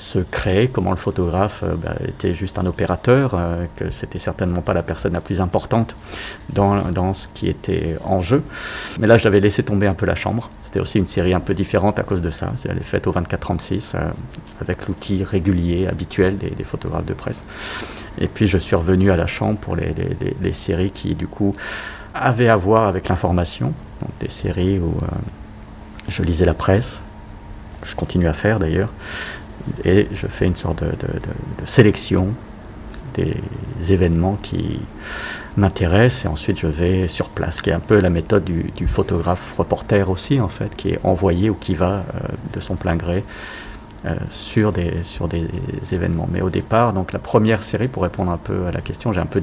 se 0.01 0.19
créer, 0.19 0.67
comment 0.67 0.89
le 0.89 0.97
photographe 0.97 1.63
euh, 1.63 1.75
bah, 1.75 1.93
était 2.07 2.33
juste 2.33 2.57
un 2.57 2.65
opérateur, 2.65 3.35
euh, 3.35 3.65
que 3.75 3.91
c'était 3.91 4.19
certainement 4.19 4.61
pas 4.61 4.73
la 4.73 4.81
personne 4.81 5.13
la 5.13 5.21
plus 5.21 5.39
importante 5.39 5.95
dans, 6.49 7.13
ce 7.13 7.27
qui 7.33 7.47
était 7.47 7.97
en 8.03 8.19
jeu. 8.19 8.41
Mais 8.99 9.05
là, 9.05 9.19
j'avais 9.19 9.39
laissé 9.39 9.61
tomber 9.63 9.87
un 9.87 9.93
peu 9.93 10.07
la 10.07 10.15
chambre. 10.15 10.49
C'était 10.71 10.79
aussi 10.79 10.99
une 10.99 11.07
série 11.07 11.33
un 11.33 11.41
peu 11.41 11.53
différente 11.53 11.99
à 11.99 12.03
cause 12.03 12.21
de 12.21 12.29
ça. 12.29 12.53
Elle 12.63 12.77
est 12.77 12.83
faite 12.83 13.05
au 13.05 13.11
24-36 13.11 13.91
euh, 13.93 14.09
avec 14.61 14.87
l'outil 14.87 15.21
régulier, 15.21 15.85
habituel 15.85 16.37
des, 16.37 16.63
photographes 16.63 17.05
de 17.05 17.13
presse. 17.13 17.43
Et 18.17 18.29
puis, 18.29 18.47
je 18.47 18.57
suis 18.57 18.77
revenu 18.77 19.11
à 19.11 19.17
la 19.17 19.27
chambre 19.27 19.59
pour 19.59 19.75
les, 19.75 20.53
séries 20.53 20.91
qui, 20.91 21.13
du 21.13 21.27
coup, 21.27 21.53
avaient 22.13 22.47
à 22.47 22.55
voir 22.55 22.85
avec 22.85 23.09
l'information. 23.09 23.73
Donc, 23.99 24.11
des 24.21 24.29
séries 24.29 24.79
où 24.79 24.93
je 26.07 26.23
lisais 26.23 26.45
la 26.45 26.53
presse, 26.53 27.01
je 27.83 27.93
continue 27.93 28.29
à 28.29 28.33
faire 28.33 28.57
d'ailleurs, 28.57 28.93
et 29.83 30.07
je 30.13 30.25
fais 30.27 30.45
une 30.45 30.55
sorte 30.55 30.85
de, 30.85 31.65
sélection 31.65 32.29
des 33.15 33.35
événements 33.91 34.37
qui 34.41 34.79
m'intéressent 35.57 36.25
et 36.25 36.27
ensuite 36.27 36.59
je 36.59 36.67
vais 36.67 37.07
sur 37.07 37.29
place, 37.29 37.61
qui 37.61 37.69
est 37.69 37.73
un 37.73 37.79
peu 37.79 37.99
la 37.99 38.09
méthode 38.09 38.43
du, 38.43 38.87
photographe 38.87 39.53
reporter 39.57 40.09
aussi 40.09 40.39
en 40.39 40.47
fait, 40.47 40.75
qui 40.75 40.89
est 40.89 40.99
envoyé 41.03 41.49
ou 41.49 41.55
qui 41.55 41.75
va 41.75 42.05
euh, 42.15 42.27
de 42.53 42.59
son 42.59 42.75
plein 42.75 42.95
gré 42.95 43.23
euh, 44.05 44.15
sur, 44.31 44.71
des, 44.71 45.03
sur 45.03 45.27
des 45.27 45.47
événements. 45.91 46.27
Mais 46.31 46.41
au 46.41 46.49
départ, 46.49 46.93
donc 46.93 47.13
la 47.13 47.19
première 47.19 47.63
série, 47.63 47.87
pour 47.87 48.03
répondre 48.03 48.31
un 48.31 48.37
peu 48.37 48.65
à 48.67 48.71
la 48.71 48.81
question, 48.81 49.13
j'ai 49.13 49.21
un 49.21 49.25
peu, 49.25 49.41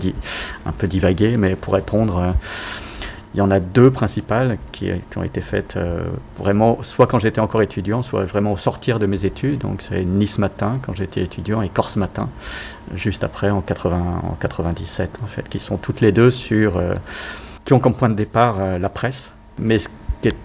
un 0.67 0.73
peu 0.73 0.87
divagué, 0.87 1.37
mais 1.37 1.55
pour 1.55 1.75
répondre... 1.75 2.19
Euh, 2.19 2.33
il 3.39 3.41
y 3.41 3.45
en 3.45 3.53
a 3.53 3.61
deux 3.61 3.93
principales 3.93 4.59
qui, 4.73 4.91
ont 5.15 5.23
été 5.23 5.41
faites 5.41 5.77
euh, 5.77 6.03
vraiment, 6.41 6.83
soit 6.83 7.07
quand 7.07 7.21
j'étais 7.21 7.41
encore 7.41 7.63
étudiant, 7.63 8.03
soit 8.03 8.25
vraiment 8.25 8.51
au 8.51 8.57
sortir 8.57 8.99
de 8.99 9.07
mes 9.07 9.27
études. 9.27 9.61
Donc 9.61 9.81
c'est 9.81 10.03
Nice 10.03 10.39
Matin 10.39 10.81
quand 10.83 10.93
j'étais 10.97 11.23
étudiant 11.23 11.63
et 11.63 11.69
Corse 11.69 11.95
Matin, 11.95 12.31
juste 12.97 13.23
après 13.23 13.51
en, 13.51 13.61
80, 13.61 14.23
en 14.25 14.37
97 14.41 15.21
en 15.23 15.29
fait, 15.29 15.49
qui 15.49 15.61
sont 15.61 15.77
toutes 15.77 16.01
les 16.01 16.11
deux 16.11 16.33
sur, 16.33 16.79
euh, 16.79 16.97
qui 17.65 17.75
ont 17.75 17.79
comme 17.79 17.95
point 17.95 18.09
de 18.09 18.17
départ 18.17 18.57
euh, 18.59 18.79
la 18.81 18.89
presse. 18.89 19.31
Mais 19.57 19.79
ce 19.79 19.89
qui 20.21 20.27
est 20.27 20.37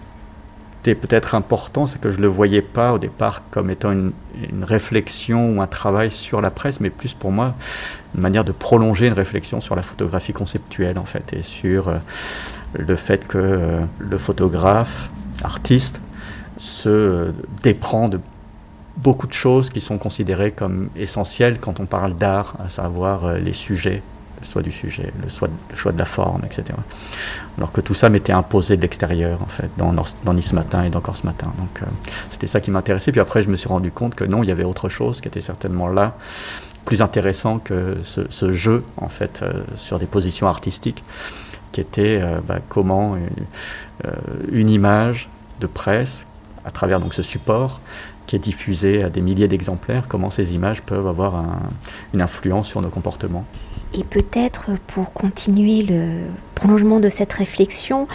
était 0.84 0.94
peut-être 0.94 1.34
important, 1.34 1.86
c'est 1.86 1.98
que 1.98 2.10
je 2.10 2.18
ne 2.18 2.22
le 2.22 2.28
voyais 2.28 2.60
pas 2.60 2.92
au 2.92 2.98
départ 2.98 3.40
comme 3.50 3.70
étant 3.70 3.90
une, 3.90 4.12
réflexion 4.62 5.56
ou 5.56 5.62
un 5.62 5.66
travail 5.66 6.10
sur 6.10 6.40
la 6.40 6.50
presse, 6.50 6.80
mais 6.80 6.90
plus 6.90 7.14
pour 7.14 7.30
moi 7.30 7.54
une 8.14 8.20
manière 8.20 8.44
de 8.44 8.52
prolonger 8.52 9.06
une 9.06 9.14
réflexion 9.14 9.60
sur 9.60 9.76
la 9.76 9.82
photographie 9.82 10.32
conceptuelle 10.32 10.98
en 10.98 11.04
fait, 11.04 11.32
et 11.32 11.40
sur 11.40 11.88
euh, 11.88 11.96
le 12.74 12.96
fait 12.96 13.26
que 13.26 13.38
euh, 13.38 13.84
le 13.98 14.18
photographe, 14.18 15.08
artiste, 15.42 16.00
se 16.58 17.32
déprend 17.62 18.08
de 18.08 18.20
beaucoup 18.96 19.26
de 19.26 19.32
choses 19.32 19.70
qui 19.70 19.80
sont 19.80 19.98
considérées 19.98 20.52
comme 20.52 20.88
essentielles 20.96 21.58
quand 21.60 21.80
on 21.80 21.86
parle 21.86 22.14
d'art, 22.14 22.56
à 22.62 22.68
savoir 22.68 23.24
euh, 23.24 23.38
les 23.38 23.54
sujets, 23.54 24.02
choix 24.44 24.62
du 24.62 24.72
sujet, 24.72 25.12
le 25.22 25.28
choix, 25.28 25.48
le 25.70 25.76
choix 25.76 25.92
de 25.92 25.98
la 25.98 26.04
forme, 26.04 26.42
etc. 26.44 26.64
Alors 27.56 27.72
que 27.72 27.80
tout 27.80 27.94
ça 27.94 28.08
m'était 28.08 28.32
imposé 28.32 28.76
de 28.76 28.82
l'extérieur, 28.82 29.42
en 29.42 29.46
fait, 29.46 29.70
dans, 29.76 29.92
dans 30.24 30.34
Nice 30.34 30.52
Matin 30.52 30.84
et 30.84 30.90
d'encore 30.90 31.16
ce 31.16 31.26
matin. 31.26 31.52
Donc 31.58 31.82
euh, 31.82 31.86
c'était 32.30 32.46
ça 32.46 32.60
qui 32.60 32.70
m'intéressait. 32.70 33.12
Puis 33.12 33.20
après, 33.20 33.42
je 33.42 33.48
me 33.48 33.56
suis 33.56 33.68
rendu 33.68 33.90
compte 33.90 34.14
que 34.14 34.24
non, 34.24 34.42
il 34.42 34.48
y 34.48 34.52
avait 34.52 34.64
autre 34.64 34.88
chose 34.88 35.20
qui 35.20 35.28
était 35.28 35.40
certainement 35.40 35.88
là, 35.88 36.16
plus 36.84 37.02
intéressant 37.02 37.58
que 37.58 37.98
ce, 38.04 38.52
jeu, 38.52 38.84
en 38.96 39.08
fait, 39.08 39.40
euh, 39.42 39.64
sur 39.76 39.98
des 39.98 40.06
positions 40.06 40.46
artistiques, 40.46 41.02
qui 41.72 41.80
était 41.80 42.22
bah, 42.46 42.60
comment 42.68 43.16
une, 43.16 43.26
une 44.52 44.70
image 44.70 45.28
de 45.60 45.66
presse, 45.66 46.24
à 46.64 46.70
travers 46.70 47.00
donc 47.00 47.14
ce 47.14 47.24
support, 47.24 47.80
qui 48.26 48.36
est 48.36 48.40
diffusé 48.40 49.02
à 49.02 49.10
des 49.10 49.20
milliers 49.20 49.48
d'exemplaires, 49.48 50.06
comment 50.08 50.30
ces 50.30 50.54
images 50.54 50.82
peuvent 50.82 51.06
avoir 51.06 51.44
une 52.12 52.22
influence 52.22 52.68
sur 52.68 52.80
nos 52.80 52.88
comportements. 52.88 53.44
Et 53.94 54.02
peut-être 54.02 54.72
pour 54.88 55.12
continuer 55.12 55.82
le 55.82 56.24
prolongement 56.54 56.98
de 56.98 57.08
cette 57.08 57.32
réflexion, 57.32 58.06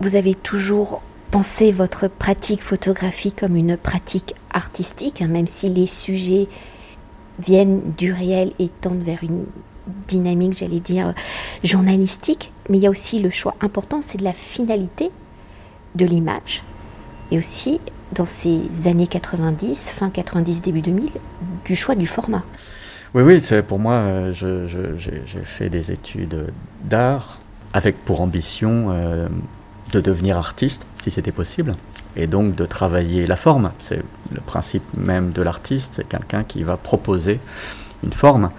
vous 0.00 0.16
avez 0.16 0.34
toujours 0.34 1.02
pensé 1.30 1.70
votre 1.72 2.08
pratique 2.08 2.62
photographique 2.62 3.36
comme 3.40 3.56
une 3.56 3.76
pratique 3.76 4.34
artistique, 4.52 5.22
hein, 5.22 5.28
même 5.28 5.46
si 5.46 5.68
les 5.68 5.86
sujets 5.86 6.48
viennent 7.38 7.80
du 7.96 8.12
réel 8.12 8.52
et 8.58 8.68
tendent 8.68 9.02
vers 9.02 9.22
une 9.22 9.46
dynamique, 10.08 10.58
j'allais 10.58 10.80
dire, 10.80 11.14
journalistique. 11.64 12.52
Mais 12.68 12.78
il 12.78 12.82
y 12.82 12.86
a 12.86 12.90
aussi 12.90 13.20
le 13.20 13.30
choix 13.30 13.54
important, 13.60 14.00
c'est 14.02 14.18
de 14.18 14.24
la 14.24 14.32
finalité 14.32 15.10
de 15.94 16.04
l'image 16.04 16.64
et 17.30 17.38
aussi 17.38 17.80
dans 18.12 18.26
ces 18.26 18.86
années 18.86 19.06
90, 19.06 19.90
fin 19.90 20.10
90, 20.10 20.60
début 20.60 20.82
2000, 20.82 21.10
du 21.64 21.74
choix 21.74 21.94
du 21.94 22.06
format. 22.06 22.44
Oui, 23.14 23.22
oui, 23.24 23.42
pour 23.68 23.78
moi, 23.78 23.92
euh, 23.92 24.32
j'ai 24.32 25.44
fait 25.44 25.68
des 25.68 25.92
études 25.92 26.46
d'art 26.82 27.40
avec 27.74 28.02
pour 28.06 28.22
ambition 28.22 28.86
euh, 28.90 29.28
de 29.92 30.00
devenir 30.00 30.38
artiste, 30.38 30.86
si 31.02 31.10
c'était 31.10 31.30
possible, 31.30 31.76
et 32.16 32.26
donc 32.26 32.54
de 32.54 32.64
travailler 32.64 33.26
la 33.26 33.36
forme. 33.36 33.70
C'est 33.80 34.02
le 34.32 34.40
principe 34.40 34.82
même 34.96 35.32
de 35.32 35.42
l'artiste, 35.42 35.92
c'est 35.96 36.08
quelqu'un 36.08 36.42
qui 36.42 36.62
va 36.62 36.78
proposer 36.78 37.38
une 38.02 38.14
forme. 38.14 38.50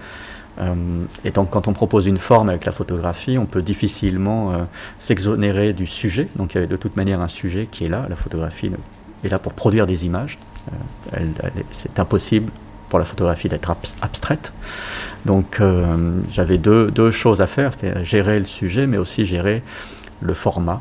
Euh, 0.60 1.02
et 1.24 1.32
donc 1.32 1.50
quand 1.50 1.66
on 1.66 1.72
propose 1.72 2.06
une 2.06 2.18
forme 2.18 2.48
avec 2.48 2.64
la 2.64 2.70
photographie, 2.70 3.38
on 3.38 3.46
peut 3.46 3.62
difficilement 3.62 4.68
s'exonérer 5.00 5.72
du 5.72 5.88
sujet. 5.88 6.28
Donc 6.36 6.54
il 6.54 6.58
y 6.58 6.58
avait 6.58 6.68
de 6.68 6.76
toute 6.76 6.96
manière 6.96 7.20
un 7.20 7.28
sujet 7.28 7.66
qui 7.68 7.86
est 7.86 7.88
là, 7.88 8.06
la 8.08 8.14
photographie 8.14 8.70
est 9.24 9.28
là 9.28 9.40
pour 9.40 9.54
produire 9.54 9.88
des 9.88 10.06
images. 10.06 10.38
C'est 11.72 11.98
impossible 11.98 12.52
pour 12.94 13.00
la 13.00 13.04
photographie 13.04 13.48
d'être 13.48 13.74
abstraite. 14.02 14.52
Donc 15.24 15.58
euh, 15.58 16.12
j'avais 16.30 16.58
deux, 16.58 17.10
choses 17.10 17.40
à 17.40 17.48
faire, 17.48 17.72
c'était 17.72 18.04
gérer 18.04 18.38
le 18.38 18.44
sujet, 18.44 18.86
mais 18.86 18.98
aussi 18.98 19.26
gérer 19.26 19.64
le 20.20 20.32
format, 20.32 20.80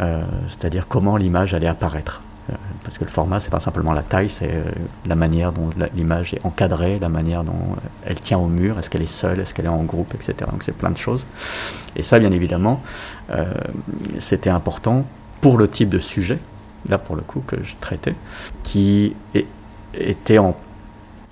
euh, 0.00 0.22
c'est-à-dire 0.48 0.88
comment 0.88 1.18
l'image 1.18 1.52
allait 1.52 1.66
apparaître. 1.66 2.22
parce 2.84 2.96
que 2.96 3.04
le 3.04 3.10
format, 3.10 3.38
c'est 3.38 3.50
pas 3.50 3.60
simplement 3.60 3.92
la 3.92 4.02
taille, 4.02 4.30
c'est 4.30 4.62
la 5.04 5.14
manière 5.14 5.52
dont 5.52 5.68
l'image 5.94 6.32
est 6.32 6.42
encadrée, 6.46 6.98
la 6.98 7.10
manière 7.10 7.44
dont 7.44 7.76
elle 8.06 8.18
tient 8.18 8.38
au 8.38 8.46
mur, 8.46 8.78
est-ce 8.78 8.88
qu'elle 8.88 9.02
est 9.02 9.14
seule, 9.24 9.38
est-ce 9.40 9.52
qu'elle 9.52 9.66
est 9.66 9.78
en 9.82 9.84
groupe, 9.84 10.14
etc. 10.14 10.32
Donc 10.50 10.62
c'est 10.62 10.78
plein 10.82 10.90
de 10.90 10.96
choses. 10.96 11.26
Et 11.96 12.02
ça, 12.02 12.18
bien 12.18 12.32
évidemment, 12.32 12.80
c'était 14.20 14.48
important 14.48 15.04
pour 15.42 15.58
le 15.58 15.68
type 15.68 15.90
de 15.90 15.98
sujet 15.98 16.38
là 16.88 16.96
pour 16.98 17.16
le 17.16 17.22
coup, 17.22 17.42
que 17.46 17.62
je 17.62 17.74
traitais, 17.80 18.14
qui 18.62 19.14
était 19.94 20.38
en 20.38 20.54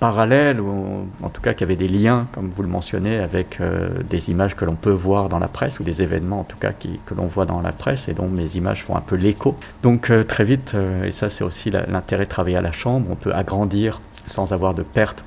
parallèle, 0.05 0.61
ou 0.61 1.09
en 1.23 1.31
tout 1.31 1.41
cas 1.41 1.55
qui 1.55 1.65
avait 1.65 1.77
des 1.77 1.89
liens, 1.89 2.27
comme 2.33 2.51
vous 2.55 2.63
le 2.63 2.69
mentionnez, 2.69 3.21
avec 3.21 3.59
euh, 3.63 3.89
des 4.11 4.29
images 4.29 4.55
que 4.55 4.67
l'on 4.67 4.75
peut 4.75 4.91
voir 4.91 5.31
dans 5.31 5.39
la 5.39 5.49
presse, 5.49 5.81
ou 5.81 5.83
des 5.83 6.03
événements 6.03 6.41
en 6.41 6.45
tout 6.45 6.59
cas 6.59 6.73
que 6.73 7.15
l'on 7.15 7.25
voit 7.25 7.47
dans 7.47 7.63
la 7.63 7.73
presse, 7.73 8.07
et 8.07 8.13
dont 8.13 8.29
mes 8.29 8.55
images 8.57 8.85
font 8.85 8.97
un 8.97 9.01
peu 9.01 9.17
l'écho. 9.17 9.57
Donc 9.83 10.11
euh, 10.11 10.23
très 10.23 10.45
vite, 10.45 10.73
euh, 10.75 11.05
et 11.05 11.11
ça 11.11 11.31
c'est 11.31 11.43
aussi 11.43 11.71
l'intérêt 11.71 12.25
de 12.25 12.29
travailler 12.29 12.59
à 12.59 12.61
la 12.61 12.73
chambre, 12.73 13.07
on 13.11 13.15
peut 13.15 13.33
agrandir 13.33 14.03
sans 14.27 14.53
avoir 14.53 14.75
de 14.75 14.83
perte 14.83 15.25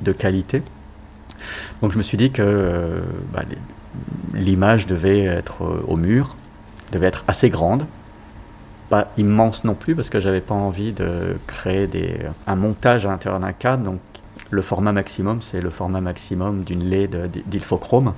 de 0.00 0.10
qualité. 0.10 0.64
Donc 1.80 1.92
je 1.92 1.98
me 1.98 2.02
suis 2.02 2.18
dit 2.18 2.32
que 2.32 3.00
bah, 3.32 3.44
l'image 4.34 4.88
devait 4.88 5.26
être 5.26 5.62
au 5.86 5.94
mur, 5.94 6.34
devait 6.90 7.06
être 7.06 7.22
assez 7.28 7.50
grande, 7.50 7.86
pas 8.88 9.08
immense 9.16 9.64
non 9.64 9.74
plus 9.74 9.94
parce 9.94 10.08
que 10.10 10.20
j'avais 10.20 10.40
pas 10.40 10.54
envie 10.54 10.92
de 10.92 11.34
créer 11.46 11.86
des, 11.86 12.18
un 12.46 12.56
montage 12.56 13.06
à 13.06 13.10
l'intérieur 13.10 13.40
d'un 13.40 13.52
cadre. 13.52 13.84
Donc 13.84 14.00
le 14.50 14.62
format 14.62 14.92
maximum, 14.92 15.42
c'est 15.42 15.60
le 15.60 15.70
format 15.70 16.00
maximum 16.00 16.64
d'une 16.64 16.84
lait 16.84 17.08
d'Ilfochrome, 17.46 18.14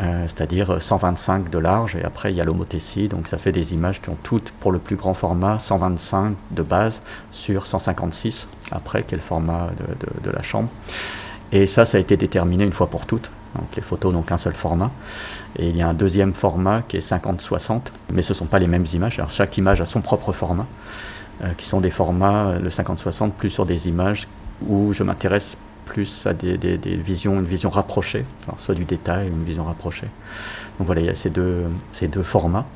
euh, 0.00 0.26
c'est-à-dire 0.26 0.82
125 0.82 1.50
de 1.50 1.58
large. 1.58 1.96
Et 1.96 2.04
après, 2.04 2.32
il 2.32 2.36
y 2.36 2.40
a 2.40 2.44
l'homothétie, 2.44 3.08
donc 3.08 3.28
ça 3.28 3.38
fait 3.38 3.52
des 3.52 3.72
images 3.72 4.02
qui 4.02 4.08
ont 4.08 4.18
toutes, 4.22 4.50
pour 4.50 4.72
le 4.72 4.78
plus 4.78 4.96
grand 4.96 5.14
format, 5.14 5.58
125 5.58 6.36
de 6.50 6.62
base 6.62 7.00
sur 7.30 7.66
156, 7.66 8.48
après, 8.72 9.04
le 9.10 9.18
format 9.18 9.70
de, 9.78 10.28
de 10.28 10.34
la 10.34 10.42
chambre. 10.42 10.68
Et 11.52 11.66
ça, 11.66 11.84
ça 11.84 11.98
a 11.98 12.00
été 12.00 12.16
déterminé 12.16 12.64
une 12.64 12.72
fois 12.72 12.88
pour 12.88 13.06
toutes. 13.06 13.30
Les 13.76 13.82
photos 13.82 14.12
n'ont 14.12 14.22
qu'un 14.22 14.36
seul 14.36 14.54
format. 14.54 14.90
Et 15.58 15.68
il 15.68 15.76
y 15.76 15.82
a 15.82 15.88
un 15.88 15.94
deuxième 15.94 16.32
format 16.34 16.82
qui 16.82 16.96
est 16.96 17.08
50-60, 17.08 17.80
mais 18.12 18.22
ce 18.22 18.32
ne 18.32 18.36
sont 18.36 18.46
pas 18.46 18.58
les 18.58 18.66
mêmes 18.66 18.86
images. 18.92 19.20
Chaque 19.28 19.56
image 19.58 19.80
a 19.80 19.84
son 19.84 20.00
propre 20.00 20.32
format, 20.32 20.66
euh, 21.42 21.48
qui 21.56 21.66
sont 21.66 21.80
des 21.80 21.90
formats, 21.90 22.48
euh, 22.48 22.58
le 22.58 22.70
50-60, 22.70 23.32
plus 23.32 23.50
sur 23.50 23.66
des 23.66 23.88
images 23.88 24.26
où 24.66 24.92
je 24.92 25.02
m'intéresse 25.02 25.56
plus 25.84 26.26
à 26.26 26.32
des, 26.32 26.56
visions, 26.96 27.38
une 27.38 27.46
vision 27.46 27.70
rapprochée, 27.70 28.24
soit 28.58 28.74
du 28.74 28.84
détail 28.84 29.28
une 29.28 29.44
vision 29.44 29.64
rapprochée. 29.64 30.08
Donc 30.78 30.86
voilà, 30.86 31.00
il 31.00 31.06
y 31.06 31.10
a 31.10 31.14
ces 31.14 31.30
deux, 31.30 31.64
ces 31.92 32.08
deux 32.08 32.24
formats 32.24 32.66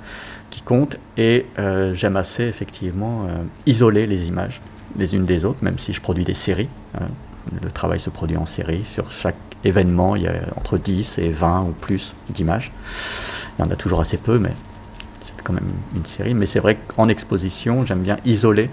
qui 0.51 0.63
comptent. 0.63 0.97
Et 1.17 1.47
euh, 1.59 1.93
j'aime 1.95 2.17
assez 2.17 2.45
effectivement 2.45 3.27
isoler 3.67 4.07
les 4.07 4.29
images 4.29 4.61
les 4.99 5.15
unes 5.15 5.25
des 5.25 5.45
autres, 5.45 5.63
même 5.63 5.79
si 5.79 5.93
je 5.93 6.01
produis 6.01 6.25
des 6.25 6.35
séries. 6.35 6.69
Hein. 6.95 7.07
le 7.63 7.71
travail 7.71 8.01
se 8.01 8.11
produit 8.11 8.37
en 8.37 8.47
série 8.47 8.85
sur 8.85 9.11
chaque 9.11 9.37
événements, 9.65 10.17
il 10.17 10.23
y 10.23 10.27
a 10.27 10.35
entre 10.57 10.79
10 10.79 11.19
et 11.19 11.31
20 11.31 11.63
ou 11.63 11.73
plus 11.73 12.15
d'images. 12.31 12.71
Il 13.59 13.65
y 13.65 13.69
en 13.69 13.71
a 13.71 13.77
toujours 13.77 14.01
assez 14.01 14.17
peu, 14.17 14.39
mais 14.39 14.53
c'est 15.23 15.35
quand 15.43 15.53
même 15.53 15.73
une 15.95 16.05
série. 16.05 16.35
Mais 16.35 16.47
c'est 16.47 16.61
vrai 16.61 16.77
qu'en 16.89 17.09
exposition, 17.09 17.85
j'aime 17.85 18.01
bien 18.01 18.19
isoler 18.25 18.71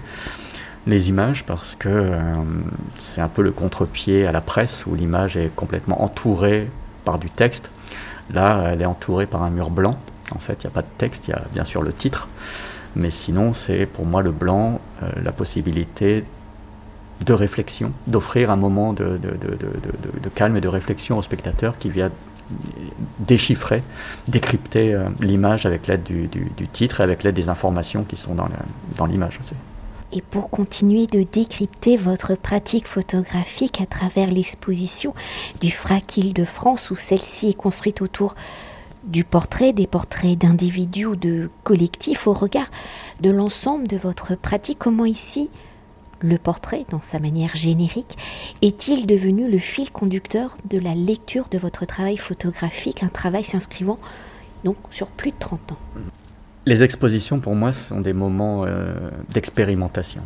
les 0.86 1.08
images 1.08 1.44
parce 1.44 1.74
que 1.74 1.88
euh, 1.88 2.18
c'est 3.00 3.20
un 3.20 3.28
peu 3.28 3.42
le 3.42 3.50
contre-pied 3.50 4.26
à 4.26 4.32
la 4.32 4.40
presse 4.40 4.86
où 4.86 4.94
l'image 4.94 5.36
est 5.36 5.54
complètement 5.54 6.02
entourée 6.02 6.68
par 7.04 7.18
du 7.18 7.30
texte. 7.30 7.70
Là, 8.32 8.70
elle 8.72 8.82
est 8.82 8.86
entourée 8.86 9.26
par 9.26 9.42
un 9.42 9.50
mur 9.50 9.70
blanc. 9.70 9.98
En 10.34 10.38
fait, 10.38 10.62
il 10.62 10.66
n'y 10.66 10.72
a 10.72 10.74
pas 10.74 10.82
de 10.82 10.88
texte, 10.98 11.28
il 11.28 11.30
y 11.30 11.34
a 11.34 11.42
bien 11.52 11.64
sûr 11.64 11.82
le 11.82 11.92
titre. 11.92 12.28
Mais 12.96 13.10
sinon, 13.10 13.54
c'est 13.54 13.86
pour 13.86 14.06
moi 14.06 14.22
le 14.22 14.30
blanc, 14.30 14.80
euh, 15.02 15.10
la 15.22 15.32
possibilité 15.32 16.24
de 17.24 17.32
réflexion, 17.32 17.92
d'offrir 18.06 18.50
un 18.50 18.56
moment 18.56 18.92
de, 18.92 19.18
calme 20.34 20.56
et 20.56 20.60
de 20.60 20.68
réflexion 20.68 21.18
au 21.18 21.22
spectateur 21.22 21.78
qui 21.78 21.90
vient 21.90 22.10
déchiffrer, 23.18 23.82
décrypter 24.26 24.94
euh, 24.94 25.08
l'image 25.20 25.66
avec 25.66 25.86
l'aide 25.86 26.02
du, 26.02 26.30
titre 26.72 27.00
et 27.00 27.02
avec 27.02 27.22
l'aide 27.22 27.34
des 27.34 27.50
informations 27.50 28.04
qui 28.04 28.16
sont 28.16 28.34
dans 28.34 29.06
l'image. 29.06 29.38
Et 30.12 30.22
pour 30.22 30.48
continuer 30.48 31.06
de 31.06 31.22
décrypter 31.22 31.98
votre 31.98 32.34
pratique 32.34 32.86
photographique 32.86 33.80
à 33.82 33.86
travers 33.86 34.30
l'exposition 34.30 35.14
du 35.60 35.70
FRAC 35.70 36.16
Île-de-France, 36.16 36.90
où 36.90 36.96
celle-ci 36.96 37.50
est 37.50 37.54
construite 37.54 38.00
autour 38.00 38.34
du 39.04 39.24
portrait, 39.24 39.72
des 39.74 39.86
portraits 39.86 40.38
d'individus 40.38 41.06
ou 41.06 41.16
de 41.16 41.50
collectifs, 41.62 42.26
au 42.26 42.32
regard 42.32 42.70
de 43.20 43.30
l'ensemble 43.30 43.86
de 43.86 43.98
votre 43.98 44.34
pratique, 44.34 44.78
comment 44.78 45.04
ici 45.04 45.50
le 46.20 46.38
portrait, 46.38 46.84
dans 46.90 47.00
sa 47.00 47.18
manière 47.18 47.54
générique, 47.54 48.16
est-il 48.62 49.06
devenu 49.06 49.50
le 49.50 49.58
fil 49.58 49.90
conducteur 49.90 50.56
de 50.68 50.78
la 50.78 50.94
lecture 50.94 51.48
de 51.50 51.58
votre 51.58 51.86
travail 51.86 52.16
photographique, 52.16 53.02
un 53.02 53.08
travail 53.08 53.44
s'inscrivant 53.44 53.98
donc 54.64 54.76
sur 54.90 55.08
plus 55.08 55.30
de 55.30 55.36
30 55.38 55.72
ans? 55.72 55.78
Les 56.66 56.82
expositions, 56.82 57.40
pour 57.40 57.54
moi, 57.54 57.72
sont 57.72 58.00
des 58.00 58.12
moments 58.12 58.64
euh, 58.66 58.92
d'expérimentation. 59.30 60.22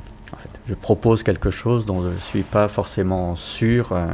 Je 0.68 0.74
propose 0.74 1.22
quelque 1.22 1.50
chose 1.50 1.86
dont 1.86 2.02
je 2.02 2.08
ne 2.08 2.18
suis 2.18 2.42
pas 2.42 2.68
forcément 2.68 3.36
sûr 3.36 3.92
euh, 3.92 4.06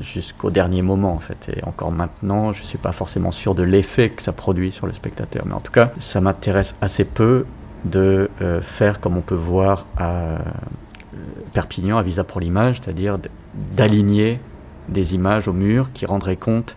jusqu'au 0.00 0.50
dernier 0.50 0.82
moment, 0.82 1.12
en 1.12 1.18
fait. 1.18 1.50
Et 1.56 1.64
encore 1.64 1.90
maintenant, 1.90 2.52
je 2.52 2.62
ne 2.62 2.66
suis 2.66 2.78
pas 2.78 2.92
forcément 2.92 3.32
sûr 3.32 3.54
de 3.54 3.62
l'effet 3.62 4.10
que 4.10 4.22
ça 4.22 4.32
produit 4.32 4.72
sur 4.72 4.86
le 4.86 4.92
spectateur. 4.92 5.44
Mais 5.46 5.54
en 5.54 5.60
tout 5.60 5.72
cas, 5.72 5.90
ça 5.98 6.20
m'intéresse 6.20 6.74
assez 6.80 7.04
peu 7.04 7.46
de 7.84 8.28
euh, 8.42 8.60
faire 8.60 9.00
comme 9.00 9.16
on 9.16 9.20
peut 9.20 9.34
voir 9.34 9.86
à 9.96 10.38
Perpignan, 11.52 11.98
à 11.98 12.02
Visa 12.02 12.24
pour 12.24 12.40
l'image, 12.40 12.80
c'est-à-dire 12.82 13.18
d'aligner 13.76 14.40
des 14.88 15.14
images 15.14 15.48
au 15.48 15.52
mur 15.52 15.90
qui 15.92 16.06
rendraient 16.06 16.36
compte 16.36 16.76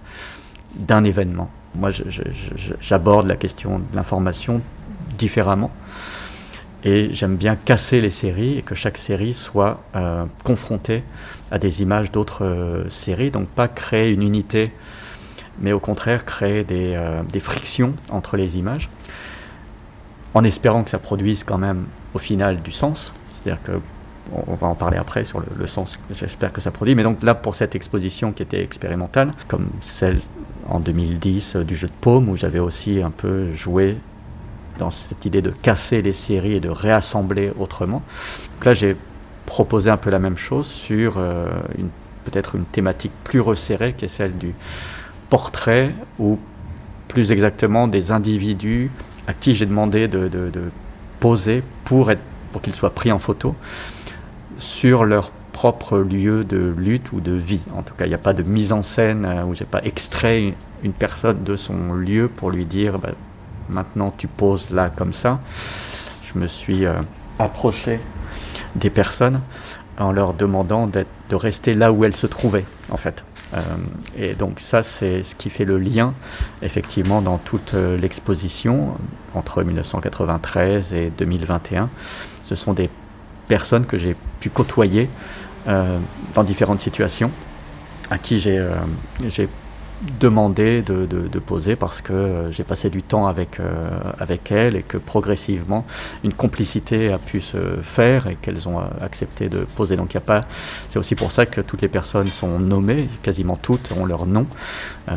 d'un 0.76 1.04
événement. 1.04 1.50
Moi, 1.76 1.92
j'aborde 2.82 3.28
la 3.28 3.36
question 3.36 3.80
de 3.80 3.86
l'information 3.96 4.62
différemment. 5.18 5.72
Et 6.84 7.14
j'aime 7.14 7.36
bien 7.36 7.56
casser 7.56 8.02
les 8.02 8.10
séries 8.10 8.58
et 8.58 8.62
que 8.64 8.74
chaque 8.74 8.98
série 8.98 9.36
soit 9.36 9.82
euh, 9.96 10.26
confrontée 10.44 11.04
à 11.52 11.60
des 11.60 11.84
images 11.84 12.12
d'autres 12.12 12.44
euh, 12.44 12.90
séries. 12.90 13.30
Donc 13.30 13.48
pas 13.50 13.68
créer 13.68 14.12
une 14.12 14.24
unité, 14.24 14.72
mais 15.60 15.74
au 15.74 15.80
contraire 15.80 16.26
créer 16.26 16.64
des, 16.64 16.94
euh, 16.96 17.22
des, 17.24 17.40
frictions 17.40 17.94
entre 18.10 18.36
les 18.36 18.58
images, 18.58 18.90
en 20.34 20.44
espérant 20.44 20.84
que 20.84 20.90
ça 20.90 20.98
produise 20.98 21.44
quand 21.44 21.60
même 21.60 21.86
au 22.16 22.20
final 22.20 22.64
du 22.64 22.72
sens. 22.72 23.14
C'est-à-dire 23.36 23.62
que 23.62 23.74
on 24.34 24.56
va 24.56 24.68
en 24.68 24.76
parler 24.76 24.98
après 24.98 25.24
sur 25.24 25.42
le, 25.42 25.68
sens 25.68 25.98
que 25.98 26.14
j'espère 26.14 26.54
que 26.54 26.62
ça 26.62 26.72
produit. 26.72 26.96
Mais 26.96 27.04
donc 27.04 27.22
là, 27.24 27.36
pour 27.36 27.56
cette 27.56 27.76
exposition 27.76 28.32
qui 28.32 28.44
était 28.44 28.64
expérimentale, 28.64 29.34
comme 29.48 29.70
celle 29.82 30.20
en 30.70 30.80
2010 30.80 31.58
du 31.58 31.76
jeu 31.76 31.88
de 31.88 31.94
paume, 32.02 32.30
où 32.30 32.38
j'avais 32.38 32.60
aussi 32.60 33.02
un 33.02 33.12
peu 33.12 33.52
joué 33.52 33.98
dans 34.78 34.92
cette 34.92 35.26
idée 35.26 35.42
de 35.42 35.50
casser 35.50 36.02
les 36.02 36.14
séries 36.14 36.54
et 36.54 36.60
de 36.60 36.70
réassembler 36.70 37.52
autrement. 37.60 38.02
Donc 38.56 38.66
là, 38.66 38.74
j'ai 38.74 38.96
proposé 39.46 39.90
un 39.90 39.98
peu 39.98 40.10
la 40.10 40.20
même 40.20 40.38
chose 40.38 40.68
sur 40.68 41.16
euh, 41.18 41.50
peut-être 42.26 42.56
une 42.56 42.66
thématique 42.66 43.12
plus 43.24 43.40
resserrée 43.42 43.94
qui 43.94 44.06
est 44.06 44.08
celle 44.08 44.38
du 44.38 44.54
portrait 45.30 45.94
ou 46.20 46.40
plus 47.08 47.32
exactement 47.32 47.88
des 47.88 48.12
individus 48.12 48.92
à 49.28 49.34
qui 49.34 49.56
j'ai 49.56 49.66
demandé 49.66 50.08
de, 50.08 50.30
poser 51.20 51.64
pour, 51.84 52.10
être, 52.10 52.22
pour 52.52 52.62
qu'ils 52.62 52.74
soient 52.74 52.96
pris 52.96 53.12
en 53.12 53.20
photo 53.20 53.56
sur 54.62 55.06
leur 55.06 55.32
propre 55.52 55.98
lieu 55.98 56.44
de 56.44 56.74
lutte 56.78 57.12
ou 57.12 57.20
de 57.20 57.34
vie. 57.34 57.60
En 57.76 57.82
tout 57.82 57.94
cas, 57.96 58.06
il 58.06 58.10
n'y 58.10 58.16
a 58.16 58.20
pas 58.20 58.34
de 58.34 58.44
mise 58.44 58.72
en 58.72 58.84
scène 58.84 59.26
euh, 59.26 59.44
où 59.44 59.54
j'ai 59.54 59.66
pas 59.66 59.84
extrait 59.84 60.54
une 60.84 60.94
personne 60.94 61.44
de 61.44 61.56
son 61.56 61.94
lieu 61.94 62.30
pour 62.30 62.52
lui 62.52 62.66
dire 62.66 62.98
bah, 63.00 63.10
maintenant 63.70 64.14
tu 64.18 64.28
poses 64.28 64.70
là 64.72 64.90
comme 64.96 65.14
ça. 65.14 65.40
Je 66.34 66.40
me 66.40 66.48
suis 66.48 66.86
euh, 66.86 66.94
approché 67.40 68.00
des 68.76 68.90
personnes 68.90 69.42
en 69.98 70.12
leur 70.12 70.34
demandant 70.34 70.88
de 70.88 71.06
rester 71.36 71.74
là 71.74 71.92
où 71.92 72.06
elles 72.06 72.16
se 72.16 72.26
trouvaient, 72.26 72.66
en 72.90 72.98
fait. 72.98 73.24
Euh, 73.54 73.60
et 74.18 74.34
donc 74.34 74.60
ça, 74.60 74.82
c'est 74.82 75.24
ce 75.24 75.36
qui 75.36 75.50
fait 75.50 75.66
le 75.66 75.78
lien, 75.78 76.14
effectivement, 76.62 77.22
dans 77.22 77.38
toute 77.38 77.74
l'exposition 77.74 78.96
entre 79.36 79.64
1993 79.64 80.94
et 80.94 81.12
2021. 81.16 81.90
Ce 82.44 82.56
sont 82.56 82.74
des 82.74 82.90
personnes 83.56 83.86
que 83.86 83.98
j'ai 83.98 84.16
pu 84.40 84.50
côtoyer 84.50 85.10
dans 86.36 86.44
différentes 86.44 86.80
situations, 86.80 87.32
à 88.10 88.18
qui 88.18 88.40
j'ai 88.40 89.48
demandé 90.20 90.82
de, 90.82 91.06
de, 91.06 91.40
poser 91.40 91.76
parce 91.76 92.02
que 92.02 92.14
euh, 92.14 92.52
j'ai 92.52 92.64
passé 92.64 92.90
du 92.90 93.04
temps 93.04 93.28
avec, 93.28 93.60
euh, 93.60 93.90
avec 94.20 94.52
elles 94.52 94.76
et 94.76 94.84
que 94.84 94.98
progressivement 94.98 95.86
une 96.24 96.34
complicité 96.34 97.12
a 97.12 97.18
pu 97.18 97.42
se 97.42 97.58
faire 97.84 98.28
et 98.28 98.36
qu'elles 98.36 98.68
ont 98.68 98.80
euh, 98.80 98.84
accepté 99.02 99.50
de 99.50 99.60
poser. 99.60 99.96
Donc 99.96 100.14
il 100.14 100.18
a 100.18 100.22
pas, 100.22 100.42
c'est 100.90 100.98
aussi 100.98 101.16
pour 101.16 101.32
ça 101.32 101.46
que 101.46 101.62
toutes 101.62 101.82
les 101.82 101.88
personnes 101.88 102.28
sont 102.28 102.60
nommées, 102.60 103.10
quasiment 103.22 103.56
toutes 103.56 103.92
ont 103.94 104.06
leur 104.06 104.26
nom, 104.26 104.46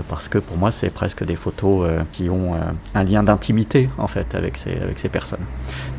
parce 0.09 0.29
que 0.29 0.39
pour 0.39 0.57
moi 0.57 0.73
c'est 0.73 0.91
presque 0.91 1.25
des 1.25 1.37
photos 1.37 1.89
qui 2.13 2.29
ont 2.29 2.55
un 2.95 3.05
lien 3.05 3.23
d'intimité 3.23 3.89
en 3.99 4.07
fait 4.07 4.35
avec 4.35 4.57
ces, 4.57 4.73
avec 4.73 4.99
ces 4.99 5.09
personnes. 5.09 5.45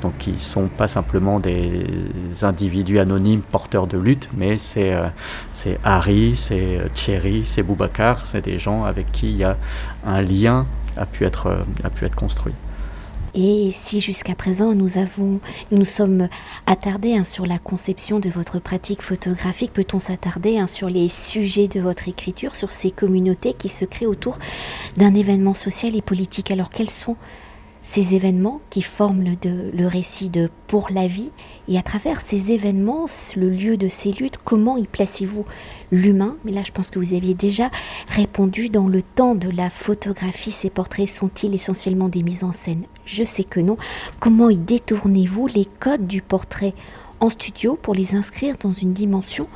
Donc 0.02 0.18
qui 0.18 0.38
sont 0.38 0.68
pas 0.68 0.88
simplement 0.88 1.40
des 1.40 1.86
individus 2.42 3.00
anonymes 3.00 3.42
porteurs 3.42 3.88
de 3.88 3.98
lutte, 3.98 4.30
mais 4.36 4.58
c'est 4.58 4.96
c'est 5.54 5.78
Harry, 5.84 6.36
c'est 6.36 6.80
Thierry, 6.94 7.44
c'est 7.46 7.64
Boubacar, 7.64 8.26
c'est 8.26 8.44
des 8.44 8.60
gens 8.60 8.75
avec 8.84 9.12
qui 9.14 9.30
il 9.30 9.38
y 9.38 9.44
a 9.46 9.56
un 10.06 10.22
lien 10.22 10.66
a 10.98 11.06
pu 11.06 11.24
être, 11.24 11.66
a 11.84 11.90
pu 11.90 12.06
être 12.06 12.16
construit. 12.16 12.54
Et 13.38 13.70
si 13.72 14.00
jusqu'à 14.00 14.34
présent 14.34 14.74
nous 14.74 14.98
avons, 14.98 15.42
nous 15.70 15.84
sommes 15.84 16.30
attardés 16.68 17.18
hein, 17.18 17.26
sur 17.26 17.46
la 17.46 17.60
conception 17.60 18.20
de 18.20 18.30
votre 18.30 18.60
pratique 18.60 19.02
photographique, 19.02 19.74
peut-on 19.74 20.00
s'attarder 20.00 20.58
hein, 20.58 20.68
sur 20.68 20.90
les 20.90 21.10
sujets 21.10 21.68
de 21.68 21.82
votre 21.82 22.08
écriture, 22.08 22.56
sur 22.56 22.72
ces 22.72 22.92
communautés 22.92 23.54
qui 23.54 23.68
se 23.68 23.84
créent 23.84 24.06
autour 24.06 24.40
d'un 24.96 25.14
événement 25.14 25.54
social 25.54 25.98
et 25.98 26.02
politique? 26.02 26.50
Alors 26.50 26.70
quels 26.70 26.90
sont 26.90 27.18
ces 27.88 28.16
événements 28.16 28.62
qui 28.72 28.82
forment 28.82 29.24
le, 29.24 29.88
récit 29.88 30.30
de 30.30 30.50
Pour 30.68 30.88
la 30.90 31.06
vie. 31.08 31.32
Et 31.68 31.78
à 31.78 31.84
travers 31.84 32.20
ces 32.20 32.52
événements, 32.52 33.06
le 33.38 33.48
lieu 33.48 33.78
de 33.78 33.88
ces 33.88 34.12
luttes, 34.12 34.40
comment 34.44 34.76
y 34.76 34.88
placez-vous 34.88 35.46
l'humain? 35.92 36.36
Mais 36.44 36.52
là, 36.52 36.62
je 36.66 36.72
pense 36.72 36.90
que 36.90 36.98
vous 36.98 37.14
aviez 37.14 37.36
déjà 37.36 37.70
répondu 38.08 38.70
dans 38.70 38.88
le 38.88 39.04
temps 39.04 39.36
de 39.36 39.52
la 39.52 39.70
photographie. 39.70 40.50
Ces 40.50 40.72
portraits 40.72 41.08
sont-ils 41.08 41.54
essentiellement 41.54 42.10
des 42.10 42.24
mises 42.24 42.44
en 42.44 42.54
scène? 42.54 42.86
Je 43.06 43.24
sais 43.24 43.44
que 43.44 43.60
non. 43.60 43.78
Comment 44.20 44.50
y 44.50 44.58
détournez-vous 44.58 45.46
les 45.46 45.66
codes 45.80 46.08
du 46.08 46.24
portrait 46.24 46.74
en 47.20 47.30
studio 47.30 47.78
pour 47.80 47.94
les 47.94 48.16
inscrire 48.16 48.56
dans 48.60 48.72
une 48.72 48.94
dimension 48.94 49.48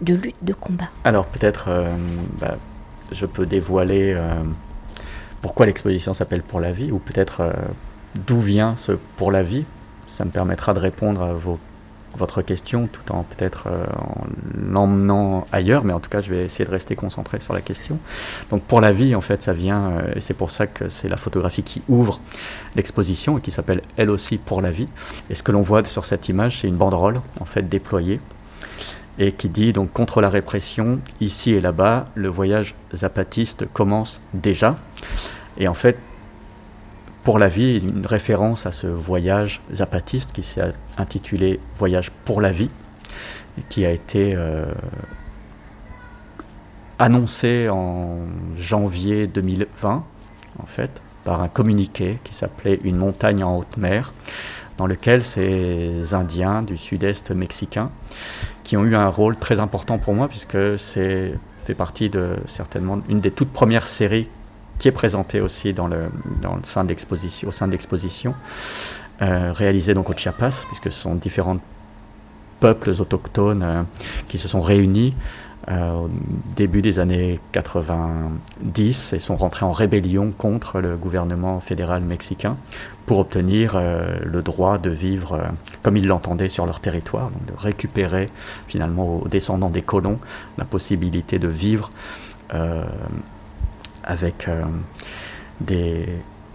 de 0.00 0.14
lutte, 0.14 0.42
de 0.42 0.54
combat? 0.54 0.90
Alors 1.04 1.26
peut-être, 1.26 1.66
euh, 1.68 1.94
bah, 2.40 2.56
je 3.12 3.26
peux 3.26 3.46
dévoiler... 3.46 4.12
Euh, 4.12 4.42
pourquoi 5.40 5.66
l'exposition 5.66 6.14
s'appelle 6.14 6.42
Pour 6.42 6.60
la 6.60 6.72
vie, 6.72 6.92
ou 6.92 6.98
peut-être 6.98 7.40
euh, 7.40 7.52
d'où 8.26 8.40
vient 8.40 8.74
ce 8.76 8.92
Pour 9.16 9.32
la 9.32 9.42
vie. 9.42 9.64
Ça 10.08 10.24
me 10.24 10.30
permettra 10.30 10.74
de 10.74 10.78
répondre 10.78 11.22
à 11.22 11.34
votre 12.16 12.42
question 12.42 12.88
tout 12.88 13.12
en 13.12 13.22
peut-être 13.22 13.68
euh, 13.68 13.86
en 13.96 14.26
l'emmenant 14.54 15.46
ailleurs, 15.52 15.84
mais 15.84 15.92
en 15.92 16.00
tout 16.00 16.10
cas 16.10 16.20
je 16.20 16.28
vais 16.28 16.44
essayer 16.44 16.64
de 16.64 16.70
rester 16.70 16.94
concentré 16.94 17.40
sur 17.40 17.54
la 17.54 17.62
question. 17.62 17.98
Donc 18.50 18.62
Pour 18.64 18.80
la 18.80 18.92
vie, 18.92 19.14
en 19.14 19.20
fait, 19.20 19.42
ça 19.42 19.52
vient, 19.52 19.92
euh, 19.92 20.12
et 20.16 20.20
c'est 20.20 20.34
pour 20.34 20.50
ça 20.50 20.66
que 20.66 20.88
c'est 20.88 21.08
la 21.08 21.16
photographie 21.16 21.62
qui 21.62 21.82
ouvre 21.88 22.20
l'exposition 22.76 23.38
et 23.38 23.40
qui 23.40 23.50
s'appelle 23.50 23.82
elle 23.96 24.10
aussi 24.10 24.36
Pour 24.36 24.60
la 24.60 24.70
vie. 24.70 24.88
Et 25.30 25.34
ce 25.34 25.42
que 25.42 25.52
l'on 25.52 25.62
voit 25.62 25.84
sur 25.84 26.04
cette 26.04 26.28
image, 26.28 26.60
c'est 26.60 26.68
une 26.68 26.76
banderole 26.76 27.20
en 27.40 27.44
fait 27.46 27.66
déployée 27.66 28.20
et 29.18 29.32
qui 29.32 29.48
dit 29.48 29.72
donc 29.72 29.92
contre 29.92 30.20
la 30.20 30.30
répression, 30.30 31.00
ici 31.20 31.52
et 31.52 31.60
là-bas, 31.60 32.08
le 32.14 32.28
voyage 32.28 32.74
zapatiste 32.94 33.66
commence 33.72 34.20
déjà. 34.34 34.76
Et 35.58 35.68
en 35.68 35.74
fait, 35.74 35.98
pour 37.22 37.38
la 37.38 37.48
vie, 37.48 37.78
une 37.78 38.06
référence 38.06 38.66
à 38.66 38.72
ce 38.72 38.86
voyage 38.86 39.60
zapatiste 39.74 40.32
qui 40.32 40.42
s'est 40.42 40.72
intitulé 40.96 41.60
Voyage 41.76 42.10
pour 42.24 42.40
la 42.40 42.50
vie, 42.50 42.70
qui 43.68 43.84
a 43.84 43.90
été 43.90 44.34
euh, 44.34 44.64
annoncé 46.98 47.68
en 47.68 48.20
janvier 48.56 49.26
2020, 49.26 50.04
en 50.58 50.66
fait, 50.66 50.90
par 51.24 51.42
un 51.42 51.48
communiqué 51.48 52.18
qui 52.24 52.34
s'appelait 52.34 52.80
Une 52.84 52.96
montagne 52.96 53.44
en 53.44 53.58
haute 53.58 53.76
mer, 53.76 54.12
dans 54.78 54.86
lequel 54.86 55.22
ces 55.22 56.14
Indiens 56.14 56.62
du 56.62 56.78
sud-est 56.78 57.32
mexicain 57.32 57.90
qui 58.64 58.76
ont 58.76 58.84
eu 58.84 58.94
un 58.94 59.08
rôle 59.08 59.36
très 59.36 59.60
important 59.60 59.98
pour 59.98 60.14
moi, 60.14 60.28
puisque 60.28 60.78
c'est 60.78 61.34
fait 61.64 61.74
partie 61.74 62.08
de 62.08 62.36
certainement 62.46 63.00
une 63.08 63.20
des 63.20 63.30
toutes 63.30 63.52
premières 63.52 63.86
séries 63.86 64.28
qui 64.78 64.88
est 64.88 64.92
présentée 64.92 65.40
aussi 65.40 65.72
dans 65.74 65.86
le, 65.86 66.06
dans 66.40 66.56
le 66.56 66.62
sein 66.64 66.86
au 67.46 67.52
sein 67.52 67.66
de 67.66 67.72
l'exposition, 67.72 68.34
euh, 69.20 69.52
réalisée 69.52 69.92
donc 69.92 70.08
au 70.08 70.14
Chiapas, 70.16 70.64
puisque 70.68 70.90
ce 70.90 70.98
sont 71.02 71.14
différents 71.14 71.58
peuples 72.60 72.90
autochtones 72.98 73.62
euh, 73.62 73.82
qui 74.28 74.38
se 74.38 74.48
sont 74.48 74.62
réunis 74.62 75.14
au 75.68 76.08
début 76.56 76.82
des 76.82 76.98
années 76.98 77.38
90 77.52 79.12
et 79.12 79.18
sont 79.18 79.36
rentrés 79.36 79.66
en 79.66 79.72
rébellion 79.72 80.32
contre 80.36 80.80
le 80.80 80.96
gouvernement 80.96 81.60
fédéral 81.60 82.02
mexicain 82.02 82.56
pour 83.06 83.18
obtenir 83.18 83.74
euh, 83.74 84.18
le 84.24 84.42
droit 84.42 84.78
de 84.78 84.90
vivre 84.90 85.34
euh, 85.34 85.46
comme 85.82 85.96
ils 85.96 86.06
l'entendaient 86.06 86.48
sur 86.48 86.64
leur 86.66 86.80
territoire, 86.80 87.30
donc 87.30 87.44
de 87.46 87.52
récupérer 87.56 88.28
finalement 88.68 89.20
aux 89.20 89.28
descendants 89.28 89.70
des 89.70 89.82
colons 89.82 90.18
la 90.58 90.64
possibilité 90.64 91.38
de 91.38 91.48
vivre 91.48 91.90
avec 94.02 94.48
des 95.60 96.08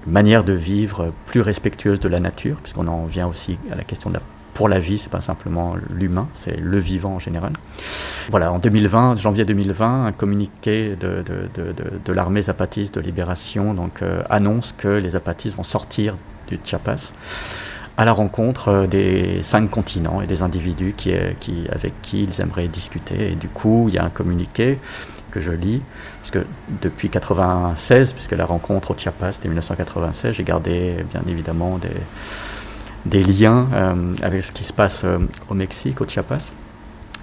manières 0.06 0.44
de 0.44 0.52
vivre 0.52 1.14
plus 1.26 1.40
respectueuses 1.42 2.02
de 2.02 2.10
la 2.10 2.20
nature, 2.20 2.58
puisqu'on 2.58 2.88
en 2.88 3.06
vient 3.06 3.28
aussi 3.28 3.58
à 3.72 3.76
la 3.76 3.84
question 3.84 4.10
de 4.10 4.16
la 4.16 4.22
pour 4.56 4.70
la 4.70 4.80
vie, 4.80 4.98
c'est 4.98 5.12
pas 5.12 5.22
simplement 5.22 5.76
l'humain, 5.94 6.30
c'est 6.34 6.58
le 6.58 6.80
vivant 6.80 7.16
en 7.16 7.20
général. 7.20 7.52
Voilà, 8.30 8.54
en 8.54 8.58
2020, 8.58 9.18
janvier 9.18 9.44
2020, 9.44 10.06
un 10.06 10.12
communiqué 10.14 10.96
de, 10.96 11.24
de, 11.24 12.14
l'armée 12.14 12.42
zapatiste 12.42 12.96
de 12.96 13.02
libération 13.02 13.74
donc, 13.74 14.02
euh, 14.02 14.24
annonce 14.30 14.74
que 14.78 14.88
les 14.88 15.10
zapatistes 15.10 15.58
vont 15.58 15.66
sortir 15.66 16.16
du 16.48 16.58
Chiapas 16.64 17.12
à 17.98 18.06
la 18.06 18.14
rencontre 18.14 18.70
euh, 18.70 18.88
des 18.88 19.42
cinq 19.42 19.70
continents 19.70 20.22
et 20.22 20.28
des 20.28 20.42
individus 20.42 20.94
qui, 20.96 21.12
euh, 21.12 21.32
qui, 21.40 21.66
avec 21.70 21.94
qui 22.02 22.24
ils 22.24 22.42
aimeraient 22.42 22.70
discuter. 22.70 23.34
Et 23.34 23.36
du 23.36 23.50
coup, 23.50 23.88
il 23.90 23.96
y 23.96 23.98
a 23.98 24.06
un 24.06 24.10
communiqué 24.10 24.80
que 25.32 25.42
je 25.42 25.52
lis, 25.52 25.82
puisque 26.22 26.46
depuis 26.82 27.10
1996, 27.10 28.14
puisque 28.14 28.32
la 28.32 28.46
rencontre 28.46 28.92
au 28.92 28.96
Chiapas 28.98 29.34
c'était 29.34 29.50
1996, 29.50 30.34
j'ai 30.34 30.44
gardé 30.46 30.96
bien 31.12 31.24
évidemment 31.28 31.78
des, 31.78 31.90
des 33.06 33.24
liens 33.24 33.68
avec 34.22 34.44
ce 34.44 34.52
qui 34.52 34.64
se 34.64 34.74
passe 34.74 35.04
au 35.50 35.54
Mexique, 35.54 36.02
au 36.02 36.08
Chiapas. 36.08 36.52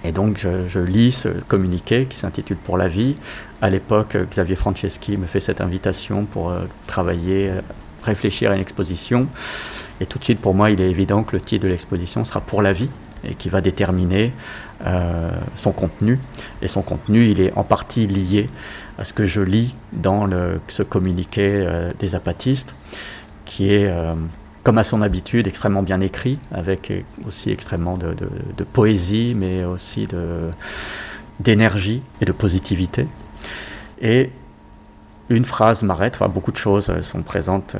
Et 0.03 0.11
donc 0.11 0.37
je, 0.37 0.79
lis 0.79 1.13
ce 1.13 1.29
communiqué 1.47 2.05
qui 2.05 2.17
s'intitule 2.17 2.57
Pour 2.57 2.77
la 2.77 2.87
vie. 2.87 3.15
À 3.61 3.69
l'époque, 3.69 4.17
Xavier 4.29 4.55
Franceschi 4.55 5.17
me 5.17 5.25
fait 5.25 5.39
cette 5.39 5.61
invitation 5.61 6.25
pour 6.25 6.49
euh, 6.49 6.65
travailler, 6.87 7.49
euh, 7.49 7.61
réfléchir 8.03 8.51
à 8.51 8.55
une 8.55 8.61
exposition. 8.61 9.27
Et 10.01 10.05
tout 10.05 10.19
de 10.19 10.23
suite, 10.23 10.39
pour 10.39 10.53
moi, 10.53 10.71
il 10.71 10.81
est 10.81 10.89
évident 10.89 11.23
que 11.23 11.35
le 11.35 11.41
titre 11.41 11.63
de 11.63 11.69
l'exposition 11.69 12.25
sera 12.25 12.41
Pour 12.41 12.61
la 12.61 12.73
vie 12.73 12.89
et 13.23 13.35
qui 13.35 13.47
va 13.47 13.61
déterminer 13.61 14.33
euh, 14.85 15.31
son 15.55 15.71
contenu. 15.71 16.19
Et 16.61 16.67
son 16.67 16.81
contenu, 16.81 17.29
il 17.29 17.39
est 17.39 17.53
en 17.55 17.63
partie 17.63 18.05
lié 18.05 18.49
à 18.97 19.05
ce 19.05 19.13
que 19.13 19.23
je 19.23 19.39
lis 19.39 19.73
dans 19.93 20.27
ce 20.67 20.83
communiqué 20.83 21.65
des 21.99 22.13
apatistes, 22.13 22.75
qui 23.45 23.73
est 23.73 23.91
comme 24.63 24.77
à 24.77 24.83
son 24.83 25.01
habitude, 25.01 25.47
extrêmement 25.47 25.83
bien 25.83 25.99
écrit, 26.01 26.39
avec 26.51 26.91
aussi 27.27 27.51
extrêmement 27.51 27.97
de, 27.97 28.63
poésie, 28.63 29.35
mais 29.37 29.65
aussi 29.65 30.07
d'énergie 31.39 31.99
et 32.21 32.25
de 32.25 32.31
positivité. 32.31 33.07
Et 34.01 34.29
une 35.29 35.45
phrase 35.45 35.83
m'arrête, 35.83 36.15
enfin, 36.15 36.29
beaucoup 36.29 36.51
de 36.51 36.57
choses 36.57 36.91
sont 37.01 37.23
présentes 37.23 37.75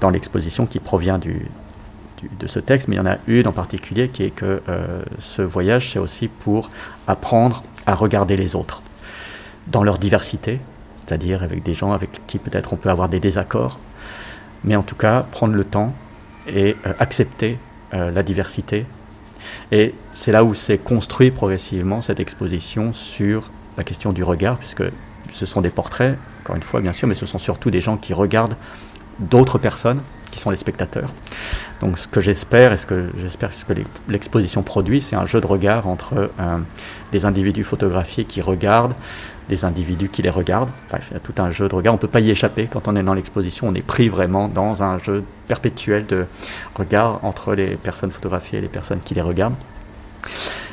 dans, 0.00 0.10
l'exposition 0.10 0.66
qui 0.66 0.78
provient 0.78 1.18
de 1.18 2.46
ce 2.46 2.58
texte, 2.60 2.88
mais 2.88 2.96
il 2.96 2.98
y 2.98 3.02
en 3.02 3.06
a 3.06 3.18
une 3.26 3.46
en 3.46 3.52
particulier 3.52 4.08
qui 4.08 4.24
est 4.24 4.30
que 4.30 4.62
euh, 4.68 5.02
ce 5.18 5.42
voyage, 5.42 5.92
c'est 5.92 5.98
aussi 5.98 6.28
pour 6.28 6.70
apprendre 7.06 7.62
à 7.86 7.94
regarder 7.94 8.36
les 8.36 8.54
autres 8.54 8.82
dans 9.66 9.82
leur 9.82 9.98
diversité, 9.98 10.60
c'est-à-dire 10.98 11.42
avec 11.42 11.62
des 11.62 11.74
gens 11.74 11.92
avec 11.92 12.20
qui 12.26 12.38
peut-être 12.38 12.72
on 12.72 12.76
peut 12.76 12.90
avoir 12.90 13.08
des 13.08 13.20
désaccords, 13.20 13.78
mais 14.64 14.76
en 14.76 14.82
tout 14.82 14.94
cas 14.94 15.26
prendre 15.30 15.54
le 15.54 15.64
temps 15.64 15.94
et 16.46 16.76
euh, 16.86 16.92
accepter 16.98 17.58
euh, 17.94 18.10
la 18.10 18.22
diversité. 18.22 18.86
Et 19.70 19.94
c'est 20.14 20.32
là 20.32 20.44
où 20.44 20.54
s'est 20.54 20.78
construit 20.78 21.30
progressivement 21.30 22.02
cette 22.02 22.20
exposition 22.20 22.92
sur 22.92 23.50
la 23.76 23.84
question 23.84 24.12
du 24.12 24.22
regard, 24.22 24.58
puisque 24.58 24.84
ce 25.32 25.46
sont 25.46 25.60
des 25.60 25.70
portraits, 25.70 26.16
encore 26.42 26.56
une 26.56 26.62
fois 26.62 26.80
bien 26.80 26.92
sûr, 26.92 27.08
mais 27.08 27.14
ce 27.14 27.26
sont 27.26 27.38
surtout 27.38 27.70
des 27.70 27.80
gens 27.80 27.96
qui 27.96 28.12
regardent 28.14 28.56
d'autres 29.18 29.58
personnes 29.58 30.00
qui 30.30 30.40
sont 30.40 30.50
les 30.50 30.56
spectateurs. 30.56 31.12
Donc 31.80 31.98
ce 31.98 32.08
que 32.08 32.20
j'espère 32.20 32.72
et 32.72 32.76
ce 32.76 32.86
que 32.86 33.10
j'espère 33.20 33.50
que 33.66 33.74
l'exposition 34.08 34.62
produit, 34.62 35.00
c'est 35.00 35.14
un 35.14 35.26
jeu 35.26 35.40
de 35.40 35.46
regard 35.46 35.86
entre 35.86 36.30
euh, 36.40 36.58
des 37.12 37.24
individus 37.24 37.64
photographiés 37.64 38.24
qui 38.24 38.40
regardent, 38.40 38.94
des 39.52 39.66
individus 39.66 40.08
qui 40.08 40.22
les 40.22 40.30
regardent. 40.30 40.70
Bref, 40.88 41.04
il 41.10 41.14
y 41.14 41.16
a 41.16 41.20
tout 41.20 41.34
un 41.36 41.50
jeu 41.50 41.68
de 41.68 41.74
regard. 41.74 41.92
On 41.92 41.96
ne 41.96 42.00
peut 42.00 42.08
pas 42.08 42.20
y 42.20 42.30
échapper 42.30 42.68
quand 42.72 42.88
on 42.88 42.96
est 42.96 43.02
dans 43.02 43.12
l'exposition. 43.12 43.68
On 43.68 43.74
est 43.74 43.86
pris 43.86 44.08
vraiment 44.08 44.48
dans 44.48 44.82
un 44.82 44.98
jeu 44.98 45.24
perpétuel 45.46 46.06
de 46.06 46.24
regard 46.74 47.22
entre 47.22 47.54
les 47.54 47.76
personnes 47.76 48.10
photographiées 48.10 48.60
et 48.60 48.62
les 48.62 48.68
personnes 48.68 49.00
qui 49.04 49.14
les 49.14 49.20
regardent. 49.20 49.56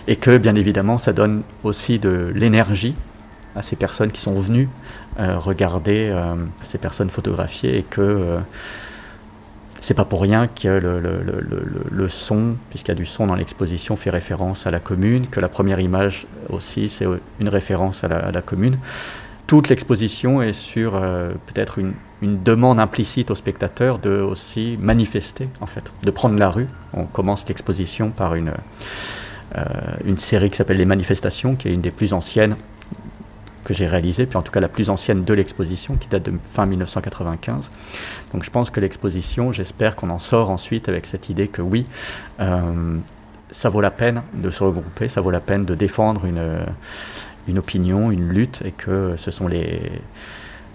Et 0.07 0.15
que 0.15 0.37
bien 0.37 0.55
évidemment, 0.55 0.97
ça 0.97 1.11
donne 1.11 1.41
aussi 1.65 1.99
de 1.99 2.31
l'énergie 2.33 2.95
à 3.55 3.63
ces 3.63 3.75
personnes 3.75 4.11
qui 4.11 4.21
sont 4.21 4.39
venues 4.39 4.69
euh, 5.19 5.37
regarder 5.37 6.09
euh, 6.09 6.35
ces 6.63 6.77
personnes 6.77 7.09
photographiées 7.09 7.79
et 7.79 7.83
que 7.83 8.39
c'est 9.81 9.93
pas 9.93 10.05
pour 10.05 10.21
rien 10.21 10.47
que 10.47 10.67
le, 10.67 10.99
le, 10.99 11.21
le, 11.23 11.63
le 11.89 12.09
son, 12.09 12.55
puisqu'il 12.69 12.89
y 12.89 12.91
a 12.91 12.95
du 12.95 13.05
son 13.05 13.27
dans 13.27 13.35
l'exposition, 13.35 13.95
fait 13.95 14.09
référence 14.09 14.67
à 14.67 14.71
la 14.71 14.79
commune, 14.79 15.27
que 15.27 15.39
la 15.39 15.49
première 15.49 15.79
image 15.79 16.25
aussi, 16.49 16.89
c'est 16.89 17.05
une 17.39 17.49
référence 17.49 18.03
à 18.03 18.07
la, 18.07 18.41
commune. 18.41 18.77
Toute 19.47 19.69
l'exposition 19.69 20.41
est 20.41 20.53
sur 20.53 20.95
euh, 20.95 21.31
peut-être 21.47 21.79
une, 21.79 21.93
une, 22.21 22.43
demande 22.43 22.79
implicite 22.79 23.31
au 23.31 23.35
spectateur 23.35 23.97
de 23.97 24.21
aussi 24.21 24.77
manifester, 24.79 25.47
en 25.61 25.65
fait, 25.65 25.83
de 26.03 26.11
prendre 26.11 26.37
la 26.37 26.49
rue. 26.49 26.67
On 26.93 27.05
commence 27.05 27.47
l'exposition 27.47 28.11
par 28.11 28.35
une, 28.35 28.53
euh, 29.57 29.63
une 30.05 30.19
série 30.19 30.49
qui 30.49 30.57
s'appelle 30.57 30.77
Les 30.77 30.85
Manifestations, 30.85 31.55
qui 31.55 31.67
est 31.67 31.73
une 31.73 31.81
des 31.81 31.91
plus 31.91 32.13
anciennes 32.13 32.55
que 33.63 33.73
j'ai 33.73 33.87
réalisé, 33.87 34.25
puis 34.25 34.37
en 34.37 34.41
tout 34.41 34.51
cas 34.51 34.59
la 34.59 34.67
plus 34.67 34.89
ancienne 34.89 35.23
de 35.23 35.33
l'exposition, 35.33 35.95
qui 35.95 36.07
date 36.07 36.23
de 36.23 36.33
fin 36.51 36.65
1995. 36.65 37.69
Donc 38.33 38.43
je 38.43 38.49
pense 38.49 38.69
que 38.69 38.79
l'exposition, 38.79 39.51
j'espère 39.51 39.95
qu'on 39.95 40.09
en 40.09 40.19
sort 40.19 40.49
ensuite 40.49 40.89
avec 40.89 41.05
cette 41.05 41.29
idée 41.29 41.47
que 41.47 41.61
oui, 41.61 41.85
euh, 42.39 42.97
ça 43.51 43.69
vaut 43.69 43.81
la 43.81 43.91
peine 43.91 44.21
de 44.33 44.49
se 44.49 44.63
regrouper, 44.63 45.07
ça 45.07 45.21
vaut 45.21 45.31
la 45.31 45.39
peine 45.39 45.65
de 45.65 45.75
défendre 45.75 46.25
une, 46.25 46.65
une 47.47 47.57
opinion, 47.57 48.11
une 48.11 48.29
lutte, 48.29 48.61
et 48.63 48.71
que 48.71 49.15
ce 49.17 49.31
sont 49.31 49.47
les, 49.47 49.91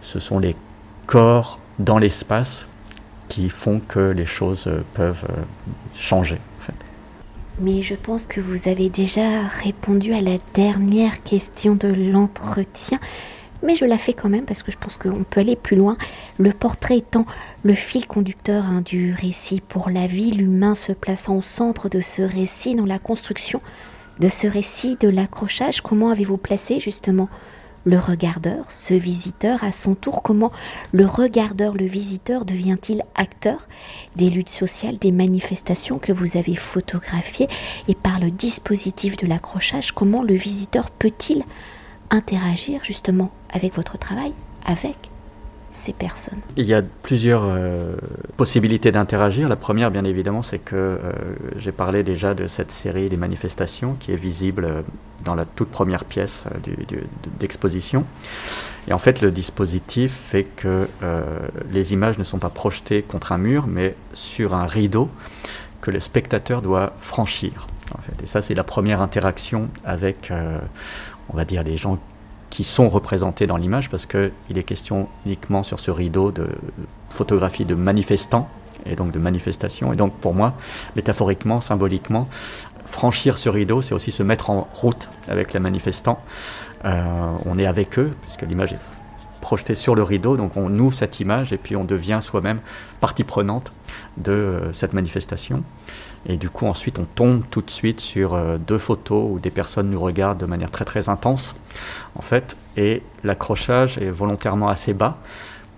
ce 0.02 0.18
sont 0.18 0.38
les 0.38 0.56
corps 1.06 1.58
dans 1.78 1.98
l'espace 1.98 2.66
qui 3.28 3.48
font 3.48 3.80
que 3.80 4.10
les 4.10 4.26
choses 4.26 4.70
peuvent 4.94 5.24
euh, 5.30 5.42
changer. 5.96 6.38
Mais 7.60 7.82
je 7.82 7.94
pense 7.94 8.26
que 8.26 8.40
vous 8.40 8.68
avez 8.68 8.88
déjà 8.88 9.42
répondu 9.46 10.12
à 10.12 10.20
la 10.20 10.38
dernière 10.54 11.22
question 11.22 11.76
de 11.76 11.88
l'entretien. 11.88 12.98
Mais 13.62 13.76
je 13.76 13.84
la 13.84 13.96
fais 13.96 14.12
quand 14.12 14.28
même 14.28 14.44
parce 14.44 14.62
que 14.62 14.72
je 14.72 14.76
pense 14.76 14.96
qu'on 14.96 15.24
peut 15.24 15.40
aller 15.40 15.56
plus 15.56 15.76
loin. 15.76 15.96
Le 16.38 16.52
portrait 16.52 16.98
étant 16.98 17.26
le 17.62 17.74
fil 17.74 18.06
conducteur 18.06 18.64
hein, 18.64 18.82
du 18.82 19.14
récit 19.14 19.62
pour 19.66 19.88
la 19.88 20.06
vie, 20.06 20.32
l'humain 20.32 20.74
se 20.74 20.92
plaçant 20.92 21.36
au 21.36 21.42
centre 21.42 21.88
de 21.88 22.00
ce 22.00 22.22
récit, 22.22 22.74
dans 22.74 22.86
la 22.86 22.98
construction 22.98 23.62
de 24.18 24.28
ce 24.28 24.46
récit, 24.46 24.96
de 24.96 25.08
l'accrochage. 25.08 25.80
Comment 25.80 26.10
avez-vous 26.10 26.36
placé 26.36 26.80
justement 26.80 27.28
le 27.84 27.98
regardeur, 27.98 28.70
ce 28.70 28.94
visiteur, 28.94 29.62
à 29.62 29.72
son 29.72 29.94
tour, 29.94 30.22
comment 30.22 30.52
le 30.92 31.06
regardeur, 31.06 31.74
le 31.74 31.84
visiteur 31.84 32.44
devient-il 32.44 33.02
acteur 33.14 33.68
des 34.16 34.30
luttes 34.30 34.50
sociales, 34.50 34.98
des 34.98 35.12
manifestations 35.12 35.98
que 35.98 36.12
vous 36.12 36.36
avez 36.36 36.54
photographiées 36.54 37.48
et 37.88 37.94
par 37.94 38.20
le 38.20 38.30
dispositif 38.30 39.16
de 39.16 39.26
l'accrochage, 39.26 39.92
comment 39.92 40.22
le 40.22 40.34
visiteur 40.34 40.90
peut-il 40.90 41.44
interagir 42.10 42.82
justement 42.84 43.30
avec 43.52 43.74
votre 43.74 43.98
travail, 43.98 44.32
avec 44.64 45.10
ces 45.74 45.92
personnes 45.92 46.38
Il 46.56 46.66
y 46.66 46.72
a 46.72 46.82
plusieurs 47.02 47.42
euh, 47.44 47.96
possibilités 48.36 48.92
d'interagir. 48.92 49.48
La 49.48 49.56
première, 49.56 49.90
bien 49.90 50.04
évidemment, 50.04 50.44
c'est 50.44 50.60
que 50.60 50.76
euh, 50.76 50.98
j'ai 51.56 51.72
parlé 51.72 52.04
déjà 52.04 52.32
de 52.32 52.46
cette 52.46 52.70
série 52.70 53.08
des 53.08 53.16
manifestations 53.16 53.94
qui 53.98 54.12
est 54.12 54.16
visible 54.16 54.64
euh, 54.64 54.82
dans 55.24 55.34
la 55.34 55.44
toute 55.44 55.70
première 55.70 56.04
pièce 56.04 56.44
d'exposition. 57.40 58.04
Et 58.86 58.92
en 58.92 59.00
fait, 59.00 59.20
le 59.20 59.32
dispositif 59.32 60.12
fait 60.12 60.44
que 60.44 60.86
les 61.70 61.94
images 61.94 62.18
ne 62.18 62.24
sont 62.24 62.38
pas 62.38 62.50
projetées 62.50 63.00
contre 63.00 63.32
un 63.32 63.38
mur, 63.38 63.64
mais 63.66 63.94
sur 64.12 64.52
un 64.52 64.66
rideau 64.66 65.08
que 65.80 65.90
le 65.90 65.98
spectateur 65.98 66.60
doit 66.60 66.92
franchir. 67.00 67.66
Et 68.22 68.26
ça, 68.26 68.42
c'est 68.42 68.54
la 68.54 68.64
première 68.64 69.00
interaction 69.00 69.70
avec, 69.82 70.30
on 71.32 71.36
va 71.36 71.46
dire, 71.46 71.62
les 71.62 71.78
gens 71.78 71.98
qui 72.54 72.62
sont 72.62 72.88
représentés 72.88 73.48
dans 73.48 73.56
l'image 73.56 73.90
parce 73.90 74.06
qu'il 74.06 74.30
est 74.54 74.62
question 74.62 75.08
uniquement 75.26 75.64
sur 75.64 75.80
ce 75.80 75.90
rideau 75.90 76.30
de 76.30 76.46
photographie 77.10 77.64
de 77.64 77.74
manifestants 77.74 78.48
et 78.86 78.94
donc 78.94 79.10
de 79.10 79.18
manifestations. 79.18 79.92
Et 79.92 79.96
donc 79.96 80.14
pour 80.14 80.34
moi, 80.34 80.54
métaphoriquement, 80.94 81.60
symboliquement, 81.60 82.28
franchir 82.86 83.38
ce 83.38 83.48
rideau, 83.48 83.82
c'est 83.82 83.92
aussi 83.92 84.12
se 84.12 84.22
mettre 84.22 84.50
en 84.50 84.68
route 84.72 85.08
avec 85.26 85.52
les 85.52 85.58
manifestants. 85.58 86.20
Euh, 86.84 87.02
on 87.44 87.58
est 87.58 87.66
avec 87.66 87.98
eux, 87.98 88.12
puisque 88.22 88.42
l'image 88.42 88.72
est 88.72 88.80
projetée 89.40 89.74
sur 89.74 89.96
le 89.96 90.04
rideau, 90.04 90.36
donc 90.36 90.56
on 90.56 90.78
ouvre 90.78 90.96
cette 90.96 91.18
image 91.18 91.52
et 91.52 91.56
puis 91.56 91.74
on 91.74 91.82
devient 91.82 92.20
soi-même 92.22 92.60
partie 93.00 93.24
prenante 93.24 93.72
de 94.16 94.30
euh, 94.30 94.72
cette 94.72 94.92
manifestation. 94.92 95.64
Et 96.26 96.36
du 96.36 96.48
coup, 96.48 96.66
ensuite, 96.66 96.98
on 96.98 97.04
tombe 97.04 97.42
tout 97.50 97.60
de 97.60 97.70
suite 97.70 98.00
sur 98.00 98.34
euh, 98.34 98.56
deux 98.56 98.78
photos 98.78 99.26
où 99.30 99.38
des 99.38 99.50
personnes 99.50 99.90
nous 99.90 100.00
regardent 100.00 100.38
de 100.38 100.46
manière 100.46 100.70
très 100.70 100.84
très 100.84 101.08
intense, 101.08 101.54
en 102.16 102.22
fait, 102.22 102.56
et 102.76 103.02
l'accrochage 103.24 103.98
est 103.98 104.10
volontairement 104.10 104.68
assez 104.68 104.94
bas 104.94 105.16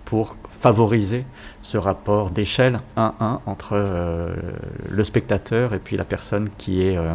pour 0.05 0.37
favoriser 0.61 1.25
ce 1.61 1.77
rapport 1.77 2.31
d'échelle 2.31 2.79
1-1 2.95 3.39
entre 3.45 3.71
euh, 3.73 4.33
le 4.89 5.03
spectateur 5.03 5.73
et 5.73 5.79
puis 5.79 5.97
la 5.97 6.05
personne 6.05 6.49
qui 6.57 6.81
est 6.81 6.97
euh, 6.97 7.13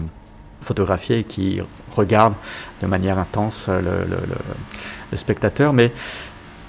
photographiée 0.61 1.21
et 1.21 1.25
qui 1.25 1.61
regarde 1.97 2.35
de 2.83 2.87
manière 2.87 3.18
intense 3.18 3.68
le, 3.68 5.16
spectateur, 5.16 5.73
mais 5.73 5.92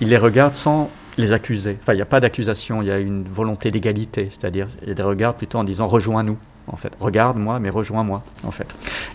il 0.02 0.10
les 0.10 0.18
regarde 0.18 0.56
sans 0.56 0.90
les 1.18 1.32
accuser. 1.32 1.78
Enfin, 1.82 1.94
il 1.94 1.98
n'y 1.98 2.02
a 2.02 2.08
pas 2.08 2.20
d'accusation, 2.20 2.82
il 2.82 2.88
y 2.88 2.92
a 2.92 3.00
une 3.00 3.24
volonté 3.24 3.70
d'égalité, 3.70 4.32
c'est-à-dire 4.32 4.68
il 4.82 4.90
y 4.90 4.92
a 4.92 4.96
des 4.96 5.04
regards 5.04 5.36
plutôt 5.36 5.60
en 5.60 5.64
disant 5.64 5.88
rejoins-nous 5.88 6.38
en 6.68 6.78
fait. 6.78 6.94
Regarde-moi, 7.00 7.60
mais 7.60 7.70
rejoins-moi, 7.70 8.24
en 8.44 8.52
fait. 8.52 8.68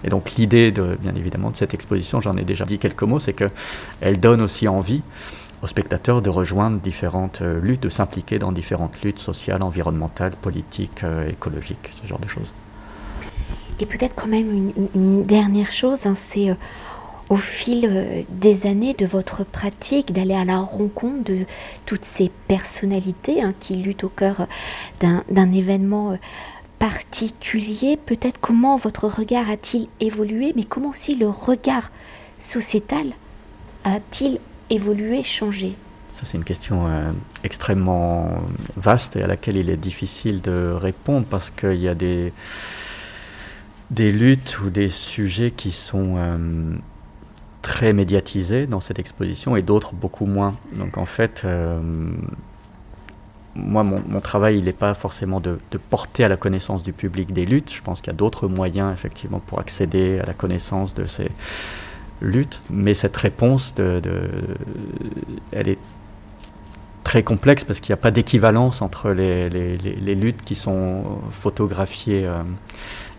Et 0.04 0.08
donc 0.08 0.32
l'idée, 0.32 0.70
de, 0.70 0.96
bien 1.00 1.14
évidemment, 1.14 1.50
de 1.50 1.56
cette 1.56 1.74
exposition, 1.74 2.20
j'en 2.20 2.36
ai 2.36 2.44
déjà 2.44 2.64
dit 2.64 2.78
quelques 2.78 3.02
mots, 3.02 3.20
c'est 3.20 3.34
qu'elle 3.34 4.20
donne 4.20 4.40
aussi 4.40 4.68
envie 4.68 5.02
aux 5.62 5.66
spectateurs 5.66 6.22
de 6.22 6.30
rejoindre 6.30 6.78
différentes 6.78 7.40
euh, 7.42 7.60
luttes, 7.60 7.82
de 7.82 7.88
s'impliquer 7.88 8.38
dans 8.38 8.52
différentes 8.52 9.02
luttes 9.02 9.18
sociales, 9.18 9.62
environnementales, 9.62 10.32
politiques, 10.40 11.02
euh, 11.02 11.28
écologiques, 11.28 11.90
ce 11.90 12.06
genre 12.06 12.20
de 12.20 12.28
choses. 12.28 12.52
Et 13.80 13.86
peut-être 13.86 14.14
quand 14.14 14.28
même 14.28 14.72
une, 14.94 15.22
dernière 15.22 15.72
chose, 15.72 16.06
hein, 16.06 16.14
c'est 16.16 16.50
euh, 16.50 16.54
au 17.28 17.36
fil 17.36 18.24
des 18.30 18.66
années 18.66 18.94
de 18.94 19.04
votre 19.04 19.44
pratique 19.44 20.12
d'aller 20.12 20.34
à 20.34 20.44
la 20.44 20.58
rencontre 20.58 21.24
de 21.24 21.38
toutes 21.84 22.04
ces 22.04 22.30
personnalités 22.48 23.42
hein, 23.42 23.52
qui 23.58 23.76
luttent 23.76 24.04
au 24.04 24.08
cœur 24.08 24.46
d'un 25.00 25.52
événement 25.52 26.16
particulier, 26.78 27.96
peut-être 27.96 28.38
comment 28.40 28.76
votre 28.76 29.08
regard 29.08 29.50
a-t-il 29.50 29.88
évolué, 30.00 30.52
mais 30.56 30.64
comment 30.64 30.90
aussi 30.90 31.16
le 31.16 31.28
regard 31.28 31.90
sociétal 32.38 33.06
a-t-il 33.84 34.38
évolué, 34.70 35.22
changé? 35.22 35.76
Ça, 36.14 36.22
c'est 36.24 36.36
une 36.36 36.44
question 36.44 36.86
euh, 36.88 37.12
extrêmement 37.44 38.42
vaste 38.76 39.16
et 39.16 39.22
à 39.22 39.26
laquelle 39.26 39.56
il 39.56 39.70
est 39.70 39.76
difficile 39.76 40.40
de 40.40 40.72
répondre 40.72 41.26
parce 41.28 41.50
qu'il 41.50 41.80
y 41.80 41.88
a 41.88 41.94
des, 41.94 42.32
des 43.90 44.10
luttes 44.10 44.58
ou 44.60 44.70
des 44.70 44.88
sujets 44.88 45.52
qui 45.52 45.70
sont 45.70 46.14
euh, 46.16 46.76
très 47.62 47.92
médiatisés 47.92 48.66
dans 48.66 48.80
cette 48.80 48.98
exposition 48.98 49.54
et 49.54 49.62
d'autres 49.62 49.94
beaucoup 49.94 50.26
moins. 50.26 50.56
Donc 50.72 50.98
en 50.98 51.06
fait, 51.06 51.42
euh, 51.44 51.80
moi, 53.58 53.82
mon, 53.82 54.20
travail, 54.20 54.58
il 54.58 54.64
n'est 54.64 54.72
pas 54.72 54.94
forcément 54.94 55.40
de, 55.40 55.58
porter 55.90 56.24
à 56.24 56.28
la 56.28 56.36
connaissance 56.36 56.82
du 56.82 56.92
public 56.92 57.32
des 57.32 57.44
luttes. 57.44 57.72
Je 57.72 57.82
pense 57.82 58.00
qu'il 58.00 58.08
y 58.08 58.14
a 58.14 58.16
d'autres 58.16 58.48
moyens, 58.48 58.92
effectivement, 58.92 59.40
pour 59.40 59.58
accéder 59.58 60.20
à 60.20 60.26
la 60.26 60.34
connaissance 60.34 60.94
de 60.94 61.06
ces 61.06 61.30
luttes. 62.22 62.60
Mais 62.70 62.94
cette 62.94 63.16
réponse, 63.16 63.74
elle 63.78 65.68
est 65.68 65.78
très 67.04 67.22
complexe 67.22 67.64
parce 67.64 67.80
qu'il 67.80 67.92
n'y 67.92 67.98
a 67.98 68.02
pas 68.02 68.10
d'équivalence 68.10 68.82
entre 68.82 69.10
les, 69.10 69.48
luttes 70.14 70.42
qui 70.44 70.54
sont 70.54 71.04
photographiées 71.40 72.26
euh, 72.26 72.42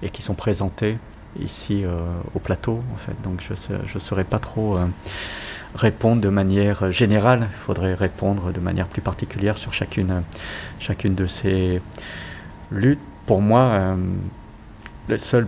et 0.03 0.09
qui 0.09 0.21
sont 0.21 0.35
présentées 0.35 0.97
ici 1.41 1.83
euh, 1.83 1.99
au 2.35 2.39
plateau, 2.39 2.79
en 2.93 2.97
fait. 2.97 3.15
Donc 3.23 3.41
je 3.41 3.73
ne 3.73 3.99
saurais 3.99 4.23
pas 4.23 4.39
trop... 4.39 4.77
Euh, 4.77 4.87
répondre 5.75 6.21
de 6.21 6.29
manière 6.29 6.91
générale, 6.91 7.47
il 7.51 7.65
faudrait 7.65 7.93
répondre 7.93 8.51
de 8.51 8.59
manière 8.59 8.87
plus 8.87 9.01
particulière 9.01 9.57
sur 9.57 9.73
chacune, 9.73 10.23
chacune 10.79 11.15
de 11.15 11.27
ces 11.27 11.81
luttes. 12.71 12.99
Pour 13.25 13.41
moi, 13.41 13.61
euh, 13.61 13.95
le 15.07 15.17
seul 15.17 15.47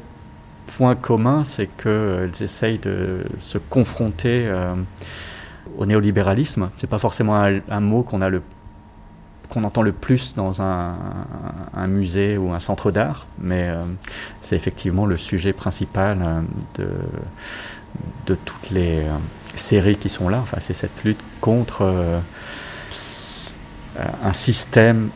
point 0.78 0.96
commun, 0.96 1.44
c'est 1.44 1.68
qu'elles 1.68 2.42
essayent 2.42 2.80
de 2.80 3.26
se 3.40 3.58
confronter 3.58 4.46
euh, 4.46 4.76
au 5.78 5.86
néolibéralisme. 5.86 6.70
C'est 6.78 6.90
pas 6.90 7.00
forcément 7.00 7.36
un, 7.36 7.80
mot 7.80 8.04
qu'on 8.04 8.22
a 8.22 8.30
le 8.30 8.42
qu'on 9.50 9.66
entend 9.66 9.82
le 9.82 9.92
plus 9.92 10.34
dans 10.34 10.62
un, 10.62 10.96
musée 11.88 12.38
ou 12.38 12.54
un 12.54 12.62
centre 12.62 12.90
d'art, 12.90 13.26
mais 13.38 13.68
euh, 13.68 13.84
c'est 14.42 14.56
effectivement 14.56 15.06
le 15.06 15.18
sujet 15.18 15.52
principal 15.52 16.46
de, 16.76 16.88
de 18.26 18.36
toutes 18.36 18.70
les 18.70 19.04
séries 19.56 19.98
qui 19.98 20.10
sont 20.10 20.30
là. 20.30 20.40
Enfin, 20.40 20.58
c'est 20.60 20.74
cette 20.74 21.04
lutte 21.04 21.20
contre 21.40 21.84
euh, 24.00 24.06
un 24.24 24.32
système 24.32 25.10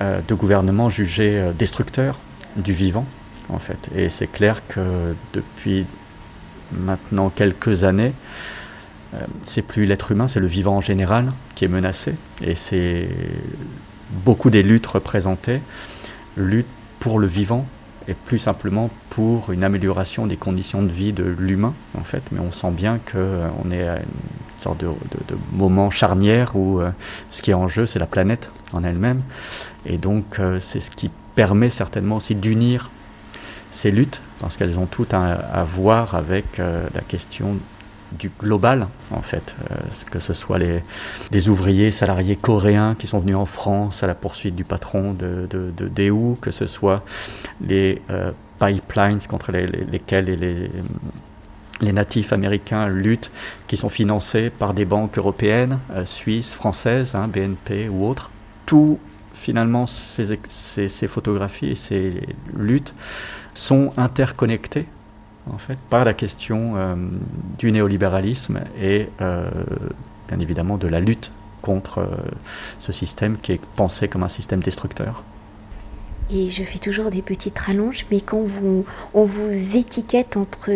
euh, 0.00 0.20
de 0.26 0.34
gouvernement 0.34 0.88
jugé 0.88 1.38
euh, 1.38 1.52
destructeur 1.52 2.18
du 2.56 2.72
vivant, 2.72 3.06
en 3.50 3.58
fait. 3.58 3.90
Et 3.94 4.08
c'est 4.08 4.26
clair 4.26 4.62
que 4.68 5.14
depuis 5.34 5.86
maintenant 6.72 7.28
quelques 7.30 7.84
années, 7.84 8.12
c'est 9.42 9.62
plus 9.62 9.86
l'être 9.86 10.12
humain, 10.12 10.28
c'est 10.28 10.38
le 10.38 10.46
vivant 10.46 10.76
en 10.76 10.80
général 10.80 11.32
qui 11.56 11.64
est 11.64 11.68
menacé. 11.68 12.14
Et 12.42 12.54
c'est 12.54 13.08
beaucoup 14.24 14.50
des 14.50 14.62
luttes 14.62 14.86
représentées, 14.86 15.62
lutte 16.36 16.68
pour 17.00 17.18
le 17.18 17.26
vivant, 17.26 17.66
et 18.08 18.14
plus 18.14 18.38
simplement 18.38 18.90
pour 19.10 19.52
une 19.52 19.64
amélioration 19.64 20.26
des 20.26 20.36
conditions 20.36 20.82
de 20.82 20.90
vie 20.90 21.12
de 21.12 21.24
l'humain, 21.24 21.74
en 21.96 22.02
fait. 22.02 22.22
Mais 22.32 22.40
on 22.40 22.52
sent 22.52 22.70
bien 22.70 22.98
qu'on 22.98 23.18
euh, 23.18 23.70
est 23.70 23.88
à 23.88 23.96
une 23.96 24.62
sorte 24.62 24.80
de, 24.80 24.88
moment 25.52 25.90
charnière 25.90 26.56
où 26.56 26.80
euh, 26.80 26.90
ce 27.30 27.42
qui 27.42 27.50
est 27.50 27.54
en 27.54 27.68
jeu, 27.68 27.86
c'est 27.86 27.98
la 27.98 28.06
planète 28.06 28.50
en 28.72 28.84
elle-même. 28.84 29.22
Et 29.86 29.98
donc, 29.98 30.38
euh, 30.38 30.60
c'est 30.60 30.80
ce 30.80 30.90
qui 30.90 31.10
permet 31.34 31.70
certainement 31.70 32.16
aussi 32.16 32.34
d'unir 32.34 32.90
ces 33.70 33.90
luttes, 33.90 34.20
parce 34.40 34.56
qu'elles 34.56 34.78
ont 34.80 34.86
toutes 34.86 35.14
à, 35.14 35.32
à 35.32 35.62
voir 35.62 36.16
avec 36.16 36.58
la 36.58 37.00
question 37.06 37.56
du 38.12 38.30
global, 38.38 38.88
en 39.10 39.22
fait, 39.22 39.54
euh, 39.70 39.76
que 40.10 40.18
ce 40.18 40.32
soit 40.32 40.58
les, 40.58 40.80
des 41.30 41.48
ouvriers 41.48 41.92
salariés 41.92 42.36
coréens 42.36 42.94
qui 42.98 43.06
sont 43.06 43.20
venus 43.20 43.36
en 43.36 43.46
France 43.46 44.02
à 44.02 44.06
la 44.06 44.14
poursuite 44.14 44.54
du 44.54 44.64
patron 44.64 45.12
de, 45.12 45.46
de, 45.48 45.72
de 45.76 46.34
que 46.40 46.50
ce 46.50 46.66
soit 46.66 47.02
les 47.60 48.02
euh, 48.10 48.32
pipelines 48.58 49.20
contre 49.28 49.52
lesquels 49.52 50.24
les, 50.24 50.68
les, 51.80 51.92
natifs 51.92 52.32
américains 52.32 52.88
luttent, 52.88 53.30
qui 53.66 53.76
sont 53.76 53.88
financés 53.88 54.50
par 54.50 54.74
des 54.74 54.84
banques 54.84 55.16
européennes, 55.18 55.78
euh, 55.92 56.04
suisses, 56.06 56.54
françaises, 56.54 57.14
hein, 57.14 57.28
BNP 57.28 57.88
ou 57.88 58.06
autres. 58.06 58.30
Tout, 58.66 58.98
finalement, 59.34 59.86
ces, 59.86 60.38
ces, 60.48 60.88
ces 60.88 61.06
photographies 61.06 61.70
et 61.70 61.76
ces 61.76 62.20
luttes 62.54 62.92
sont 63.54 63.92
interconnectées 63.96 64.86
en 65.48 65.58
fait, 65.58 65.78
par 65.88 66.04
la 66.04 66.12
question 66.12 66.76
euh, 66.76 66.96
du 67.58 67.72
néolibéralisme 67.72 68.60
et 68.80 69.08
euh, 69.20 69.48
bien 70.28 70.38
évidemment 70.38 70.76
de 70.76 70.88
la 70.88 71.00
lutte 71.00 71.30
contre 71.62 71.98
euh, 71.98 72.06
ce 72.78 72.92
système 72.92 73.38
qui 73.38 73.52
est 73.52 73.60
pensé 73.76 74.08
comme 74.08 74.22
un 74.22 74.28
système 74.28 74.60
destructeur. 74.60 75.24
Et 76.30 76.50
je 76.50 76.62
fais 76.62 76.78
toujours 76.78 77.10
des 77.10 77.22
petites 77.22 77.58
rallonges, 77.58 78.06
mais 78.10 78.20
quand 78.20 78.40
vous, 78.40 78.84
on 79.14 79.24
vous 79.24 79.76
étiquette 79.76 80.36
entre 80.36 80.70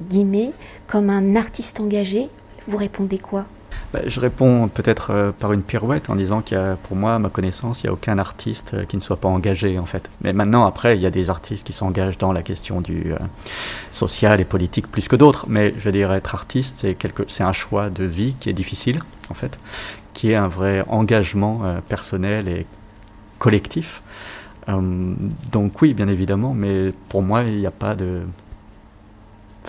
guillemets 0.00 0.52
comme 0.86 1.10
un 1.10 1.36
artiste 1.36 1.78
engagé, 1.78 2.28
vous 2.66 2.76
répondez 2.76 3.18
quoi? 3.18 3.46
Bah, 3.92 4.00
je 4.06 4.18
réponds 4.18 4.68
peut-être 4.68 5.10
euh, 5.10 5.30
par 5.30 5.52
une 5.52 5.62
pirouette 5.62 6.10
en 6.10 6.16
disant 6.16 6.42
a, 6.52 6.74
pour 6.76 6.96
moi, 6.96 7.14
à 7.14 7.18
ma 7.20 7.28
connaissance, 7.28 7.82
il 7.82 7.86
n'y 7.86 7.90
a 7.90 7.92
aucun 7.92 8.18
artiste 8.18 8.72
euh, 8.74 8.84
qui 8.84 8.96
ne 8.96 9.00
soit 9.00 9.18
pas 9.18 9.28
engagé 9.28 9.78
en 9.78 9.86
fait. 9.86 10.10
Mais 10.20 10.32
maintenant, 10.32 10.66
après, 10.66 10.96
il 10.96 11.00
y 11.00 11.06
a 11.06 11.10
des 11.10 11.30
artistes 11.30 11.64
qui 11.64 11.72
s'engagent 11.72 12.18
dans 12.18 12.32
la 12.32 12.42
question 12.42 12.80
du 12.80 13.12
euh, 13.12 13.16
social 13.92 14.40
et 14.40 14.44
politique 14.44 14.90
plus 14.90 15.06
que 15.06 15.14
d'autres. 15.14 15.46
Mais 15.48 15.74
je 15.78 15.90
dire, 15.90 16.12
être 16.12 16.34
artiste, 16.34 16.78
c'est, 16.78 16.94
quelque, 16.94 17.22
c'est 17.28 17.44
un 17.44 17.52
choix 17.52 17.88
de 17.88 18.02
vie 18.02 18.34
qui 18.40 18.50
est 18.50 18.54
difficile 18.54 18.98
en 19.30 19.34
fait, 19.34 19.58
qui 20.12 20.32
est 20.32 20.36
un 20.36 20.48
vrai 20.48 20.82
engagement 20.88 21.62
personnel 21.88 22.48
et 22.48 22.66
collectif. 23.38 24.02
donc 24.68 25.80
oui, 25.80 25.94
bien 25.94 26.08
évidemment, 26.08 26.52
mais 26.52 26.92
pour 27.08 27.22
moi, 27.22 27.44
il 27.44 27.58
n'y 27.58 27.66
a 27.66 27.70
pas 27.70 27.94
de 27.94 28.22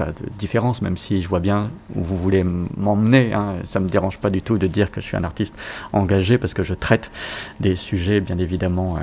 de 0.03 0.29
différence, 0.37 0.81
même 0.81 0.97
si 0.97 1.21
je 1.21 1.27
vois 1.27 1.39
bien 1.39 1.71
où 1.95 2.03
vous 2.03 2.17
voulez 2.17 2.43
m'emmener. 2.43 3.33
Hein. 3.33 3.55
Ça 3.63 3.79
ne 3.79 3.85
me 3.85 3.89
dérange 3.89 4.17
pas 4.17 4.29
du 4.29 4.41
tout 4.41 4.57
de 4.57 4.67
dire 4.67 4.91
que 4.91 5.01
je 5.01 5.05
suis 5.05 5.17
un 5.17 5.23
artiste 5.23 5.55
engagé 5.93 6.37
parce 6.37 6.53
que 6.53 6.63
je 6.63 6.73
traite 6.73 7.09
des 7.59 7.75
sujets, 7.75 8.19
bien 8.19 8.37
évidemment, 8.37 8.97
euh, 8.97 9.01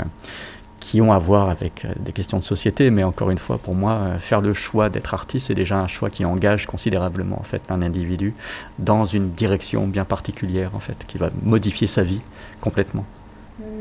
qui 0.81 1.01
ont 1.01 1.13
à 1.13 1.19
voir 1.19 1.49
avec 1.49 1.85
euh, 1.85 1.93
des 2.01 2.13
questions 2.13 2.39
de 2.39 2.45
société. 2.45 2.91
Mais 2.91 3.05
encore 3.05 3.31
une 3.31 3.39
fois, 3.39 3.59
pour 3.59 3.75
moi, 3.75 3.93
euh, 3.93 4.19
faire 4.19 4.41
le 4.41 4.53
choix 4.53 4.91
d'être 4.91 5.15
artiste, 5.15 5.47
c'est 5.47 5.55
déjà 5.55 5.79
un 5.79 5.87
choix 5.87 6.11
qui 6.11 6.25
engage 6.25 6.67
considérablement 6.67 7.39
en 7.41 7.45
fait, 7.45 7.63
un 7.71 7.83
individu 7.83 8.35
dans 8.79 9.07
une 9.07 9.31
direction 9.31 9.87
bien 9.87 10.05
particulière, 10.05 10.71
en 10.75 10.81
fait, 10.81 10.97
qui 11.07 11.19
va 11.19 11.31
modifier 11.43 11.87
sa 11.87 12.03
vie 12.03 12.21
complètement. 12.61 13.07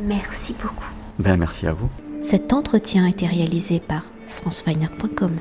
Merci 0.05 0.55
beaucoup. 0.61 0.89
Ben, 1.19 1.37
merci 1.37 1.67
à 1.67 1.73
vous. 1.73 1.89
Cet 2.21 2.53
entretien 2.53 3.05
a 3.05 3.09
été 3.09 3.25
réalisé 3.25 3.79
par 3.79 4.03
franceweiner.com. 4.27 5.31